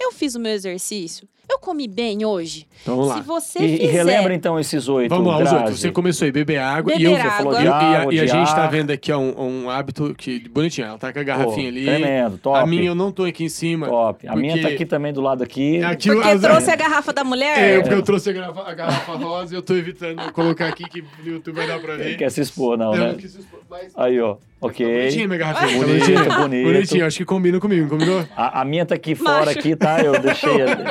[0.00, 1.28] Eu fiz o meu exercício?
[1.50, 2.64] Eu comi bem hoje?
[2.82, 3.24] Então vamos Se lá.
[3.24, 3.90] você E, e fizer...
[3.92, 5.10] relembra então esses oito.
[5.10, 5.80] Vamos lá, os outros.
[5.80, 6.92] Você começou aí, beber água.
[6.94, 7.30] e Beber eu, água.
[7.32, 8.70] falou e, de e a, água, e a de gente tá ar.
[8.70, 10.86] vendo aqui ó, um, um hábito que bonitinho.
[10.86, 11.84] Ela tá com a garrafinha ali.
[11.84, 12.58] Tremendo, top.
[12.58, 13.88] A minha eu não tô aqui em cima.
[13.88, 14.28] Top.
[14.28, 15.82] A minha tá aqui também do lado aqui.
[15.82, 17.58] Aqui Porque as- trouxe a garrafa da mulher?
[17.58, 20.84] É, porque eu trouxe a garrafa, a garrafa rosa e eu tô evitando colocar aqui
[20.88, 22.16] que no YouTube vai dar pra ver.
[22.16, 23.08] quer se expor, não, Eu né?
[23.08, 24.36] não quis expor, mas- Aí, ó.
[24.60, 24.86] Tá Ok.
[24.86, 26.24] bonitinha minha garrafinha.
[26.28, 26.64] tá Bonito.
[26.66, 28.26] Bonitinho, acho que combina comigo, combinou?
[28.36, 29.58] A, a minha tá aqui fora, Macho.
[29.58, 30.00] aqui, tá?
[30.02, 30.50] Eu deixei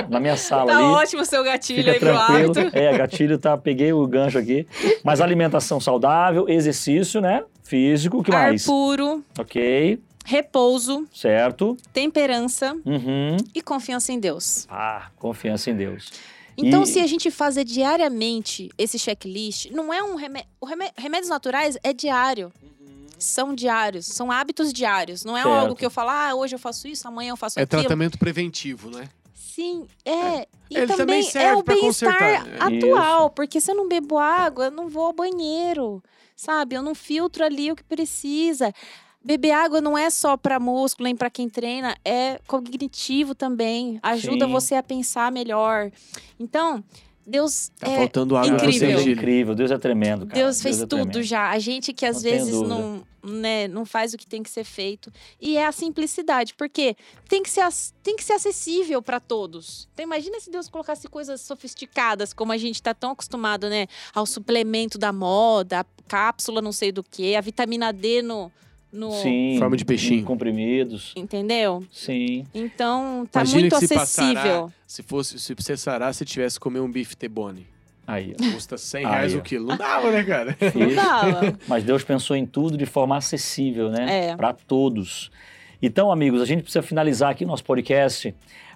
[0.10, 0.86] na minha sala Tá ali.
[0.88, 2.52] ótimo o seu gatilho Fica aí pro tranquilo.
[2.60, 2.76] hábito.
[2.78, 4.66] É, gatilho tá, peguei o gancho aqui.
[5.04, 7.44] Mas alimentação saudável, exercício, né?
[7.64, 8.66] Físico, o que Ar mais?
[8.66, 11.78] puro, Ok, repouso, certo.
[11.94, 13.38] temperança Uhum.
[13.54, 14.66] e confiança em Deus.
[14.68, 16.12] Ah, confiança em Deus.
[16.58, 20.50] Então, E- se a gente fazer diariamente esse checklist, não é um remédio.
[20.98, 22.52] Remédios naturais é diário.
[23.20, 25.24] São diários, são hábitos diários.
[25.26, 25.56] Não é Certo.
[25.56, 27.82] algo que eu falo, ah, hoje eu faço isso, amanhã eu faço É aquilo.
[27.82, 29.10] tratamento preventivo, né?
[29.34, 30.48] Sim, é.
[30.70, 32.58] E Ele também também, serve é o bem-estar né?
[32.60, 36.02] atual, porque se eu não bebo água, eu não vou ao banheiro,
[36.36, 36.76] sabe?
[36.76, 38.74] Eu não filtro ali o que precisa.
[39.22, 44.00] Beber água não é só para músculo, nem para quem treina, é cognitivo também.
[44.02, 44.52] Ajuda Sim.
[44.52, 45.92] você a pensar melhor.
[46.40, 46.82] Então,
[47.30, 48.88] Deus Tá é faltando água pra incrível.
[48.88, 50.42] Deus é você, incrível, Deus é tremendo, cara.
[50.42, 51.24] Deus fez é tudo tremendo.
[51.24, 51.50] já.
[51.50, 54.64] A gente que às Não vezes não, né, não faz o que tem que ser
[54.64, 55.12] feito.
[55.40, 56.96] E é a simplicidade, porque
[57.28, 57.68] tem que ser,
[58.02, 59.88] tem que ser acessível para todos.
[59.94, 63.88] Então imagina se Deus colocasse coisas sofisticadas, como a gente está tão acostumado, né?
[64.14, 68.52] Ao suplemento da moda, a cápsula não sei do que, a vitamina D no...
[68.92, 69.58] no Sim.
[69.60, 70.22] Forma de peixinho.
[70.22, 71.14] em Comprimidos.
[71.16, 71.84] Entendeu?
[71.92, 72.46] Sim.
[72.54, 74.34] Então tá Imagina muito que se acessível.
[74.36, 77.68] passará, se fosse, se você sarar, se tivesse que comer um bife T-bone.
[78.08, 78.52] Aí, ó.
[78.54, 79.38] Custa 100 Aí, reais ó.
[79.38, 79.68] o quilo.
[79.68, 80.58] Não dava, né, cara?
[80.74, 81.60] Não dava.
[81.68, 84.30] Mas Deus pensou em tudo de forma acessível, né?
[84.30, 84.36] É.
[84.36, 85.30] Para todos.
[85.80, 88.34] Então, amigos, a gente precisa finalizar aqui nosso podcast,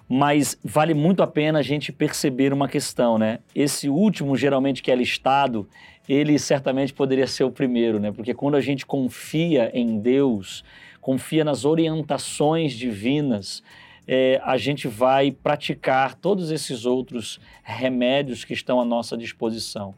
[0.08, 3.40] mas vale muito a pena a gente perceber uma questão, né?
[3.54, 5.68] Esse último, geralmente, que é listado,
[6.08, 8.12] ele certamente poderia ser o primeiro, né?
[8.12, 10.64] Porque quando a gente confia em Deus,
[11.00, 13.62] confia nas orientações divinas,
[14.06, 19.94] é, a gente vai praticar todos esses outros remédios que estão à nossa disposição.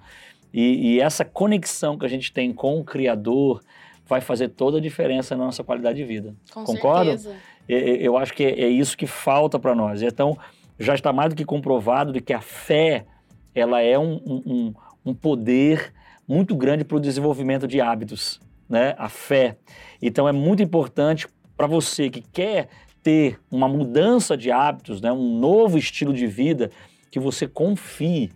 [0.55, 3.61] E, e essa conexão que a gente tem com o Criador
[4.07, 6.35] vai fazer toda a diferença na nossa qualidade de vida.
[6.55, 7.19] Com Concordam?
[7.19, 7.35] certeza.
[7.69, 10.01] E- e- Eu acho que é é isso que falta para nós.
[10.03, 10.39] Então,
[10.79, 13.05] já está mais do que comprovado de que a fé
[13.53, 15.93] ela é um- um- um poder
[16.27, 18.95] muito grande para o desenvolvimento de hábitos, né?
[18.99, 19.57] A fé.
[20.01, 22.69] Então, é muito importante para você que quer
[23.03, 25.13] ter uma mudança de hábitos, né?
[25.13, 26.71] um novo estilo de vida,
[27.11, 28.33] que você confie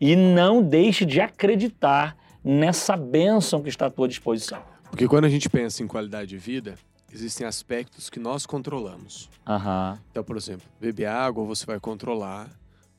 [0.00, 4.60] e não deixe de acreditar nessa bênção que está à tua disposição.
[4.90, 6.74] Porque quando a gente pensa em qualidade de vida,
[7.12, 9.28] existem aspectos que nós controlamos.
[9.46, 9.98] Aham.
[10.10, 12.50] Então, por exemplo, beber água você vai controlar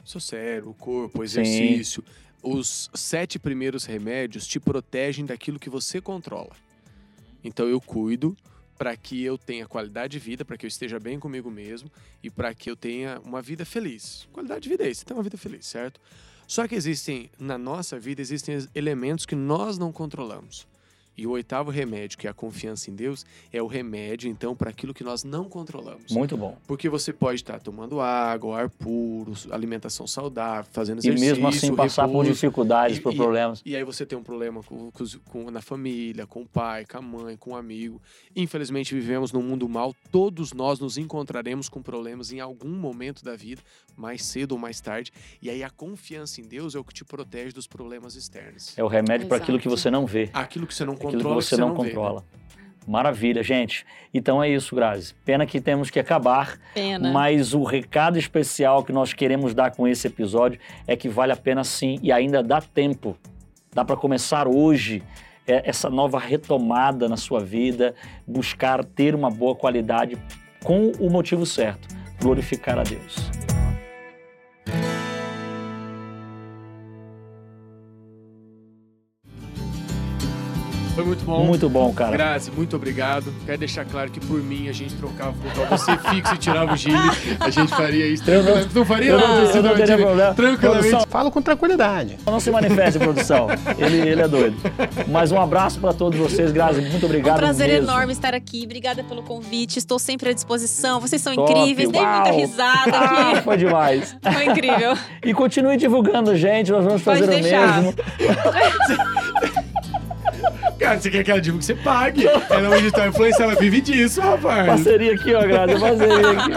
[0.04, 1.82] o seu cérebro, o corpo, o Sim.
[2.42, 6.56] Os sete primeiros remédios te protegem daquilo que você controla.
[7.44, 8.36] Então eu cuido
[8.78, 11.92] para que eu tenha qualidade de vida, para que eu esteja bem comigo mesmo
[12.24, 14.28] e para que eu tenha uma vida feliz.
[14.32, 16.00] Qualidade de vida é isso, ter uma vida feliz, certo?
[16.48, 20.66] Só que existem, na nossa vida, existem elementos que nós não controlamos.
[21.20, 24.70] E o oitavo remédio, que é a confiança em Deus, é o remédio, então, para
[24.70, 26.12] aquilo que nós não controlamos.
[26.12, 26.58] Muito bom.
[26.66, 31.76] Porque você pode estar tomando água, ar puro, alimentação saudável, fazendo E exercício, mesmo assim
[31.76, 32.32] passar por repouso.
[32.32, 33.62] dificuldades, E- por e- problemas.
[33.66, 34.90] E aí você tem um problema com,
[35.30, 38.02] com na família, com o pai, com a mãe, com o amigo.
[38.36, 39.94] Infelizmente vivemos num mundo mal.
[40.12, 43.62] Todos nós nos encontraremos com problemas em algum momento da vida,
[43.98, 45.12] mais cedo ou mais tarde.
[45.42, 48.78] E aí a confiança em Deus é o que te protege dos problemas externos.
[48.78, 51.42] É o remédio para aquilo que você não vê, Aquilo que você não aquilo controla,
[51.42, 51.90] que você não, vê, né?
[51.90, 52.24] controla.
[52.88, 53.86] Maravilha, gente.
[54.12, 55.14] Então é isso, Grazi.
[55.24, 57.12] Pena que temos que acabar, Pena.
[57.12, 61.36] mas o recado especial que nós queremos dar com esse episódio é que vale a
[61.36, 63.16] pena sim e ainda dá tempo.
[63.72, 65.04] Dá para começar hoje
[65.46, 67.94] é, essa nova retomada na sua vida,
[68.26, 70.18] buscar ter uma boa qualidade
[70.64, 71.88] com o motivo certo,
[72.20, 73.59] glorificar a Deus.
[81.00, 81.46] Foi muito bom.
[81.46, 82.12] Muito bom, cara.
[82.12, 83.34] Grazi, muito obrigado.
[83.46, 86.76] Quero deixar claro que por mim a gente trocava, colocava você fixo e tirava o
[86.76, 86.98] Gili.
[87.40, 88.30] A gente faria isso.
[88.30, 88.76] Eu não- tranquilamente.
[88.76, 89.12] não faria?
[89.12, 90.04] eu não- Não, eu não teria Gili?
[90.04, 90.34] problema.
[90.34, 90.90] Tranquilamente.
[90.90, 92.18] Produção, Falo com tranquilidade.
[92.26, 93.48] Não se manifeste, produção.
[93.78, 94.58] Ele, ele é doido.
[95.08, 96.82] Mas um abraço para todos vocês, Grazi.
[96.82, 97.90] Muito Um obrigado prazer mesmo.
[97.90, 98.64] enorme estar aqui.
[98.66, 99.78] Obrigada pelo convite.
[99.80, 101.00] Estou sempre à disposição.
[101.00, 101.90] Vocês são Top, incríveis.
[101.90, 103.42] Dei muita risada Ah, aqui.
[103.44, 104.18] foi demais.
[104.22, 104.98] Foi incrível.
[105.24, 106.72] E continue divulgando, gente.
[106.74, 107.82] Nós vamos Pode fazer o deixar.
[107.82, 107.94] mesmo.
[110.80, 112.26] Cara, você quer que ela diga que você pague.
[112.50, 114.66] Ela é uma digital influencer, ela vive disso, rapaz.
[114.66, 115.80] Parceria aqui, ó, Grazi.
[115.80, 116.52] Parceria aqui.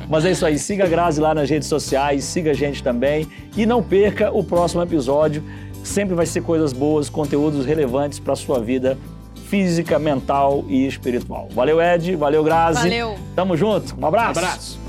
[0.08, 0.58] Mas é isso aí.
[0.58, 2.24] Siga a Grazi lá nas redes sociais.
[2.24, 3.28] Siga a gente também.
[3.56, 5.42] E não perca o próximo episódio.
[5.84, 8.96] Sempre vai ser coisas boas, conteúdos relevantes para sua vida
[9.48, 11.48] física, mental e espiritual.
[11.54, 12.16] Valeu, Ed.
[12.16, 12.80] Valeu, Grazi.
[12.80, 13.16] Valeu.
[13.34, 13.94] Tamo junto.
[14.00, 14.38] Um abraço.
[14.38, 14.85] Abraço.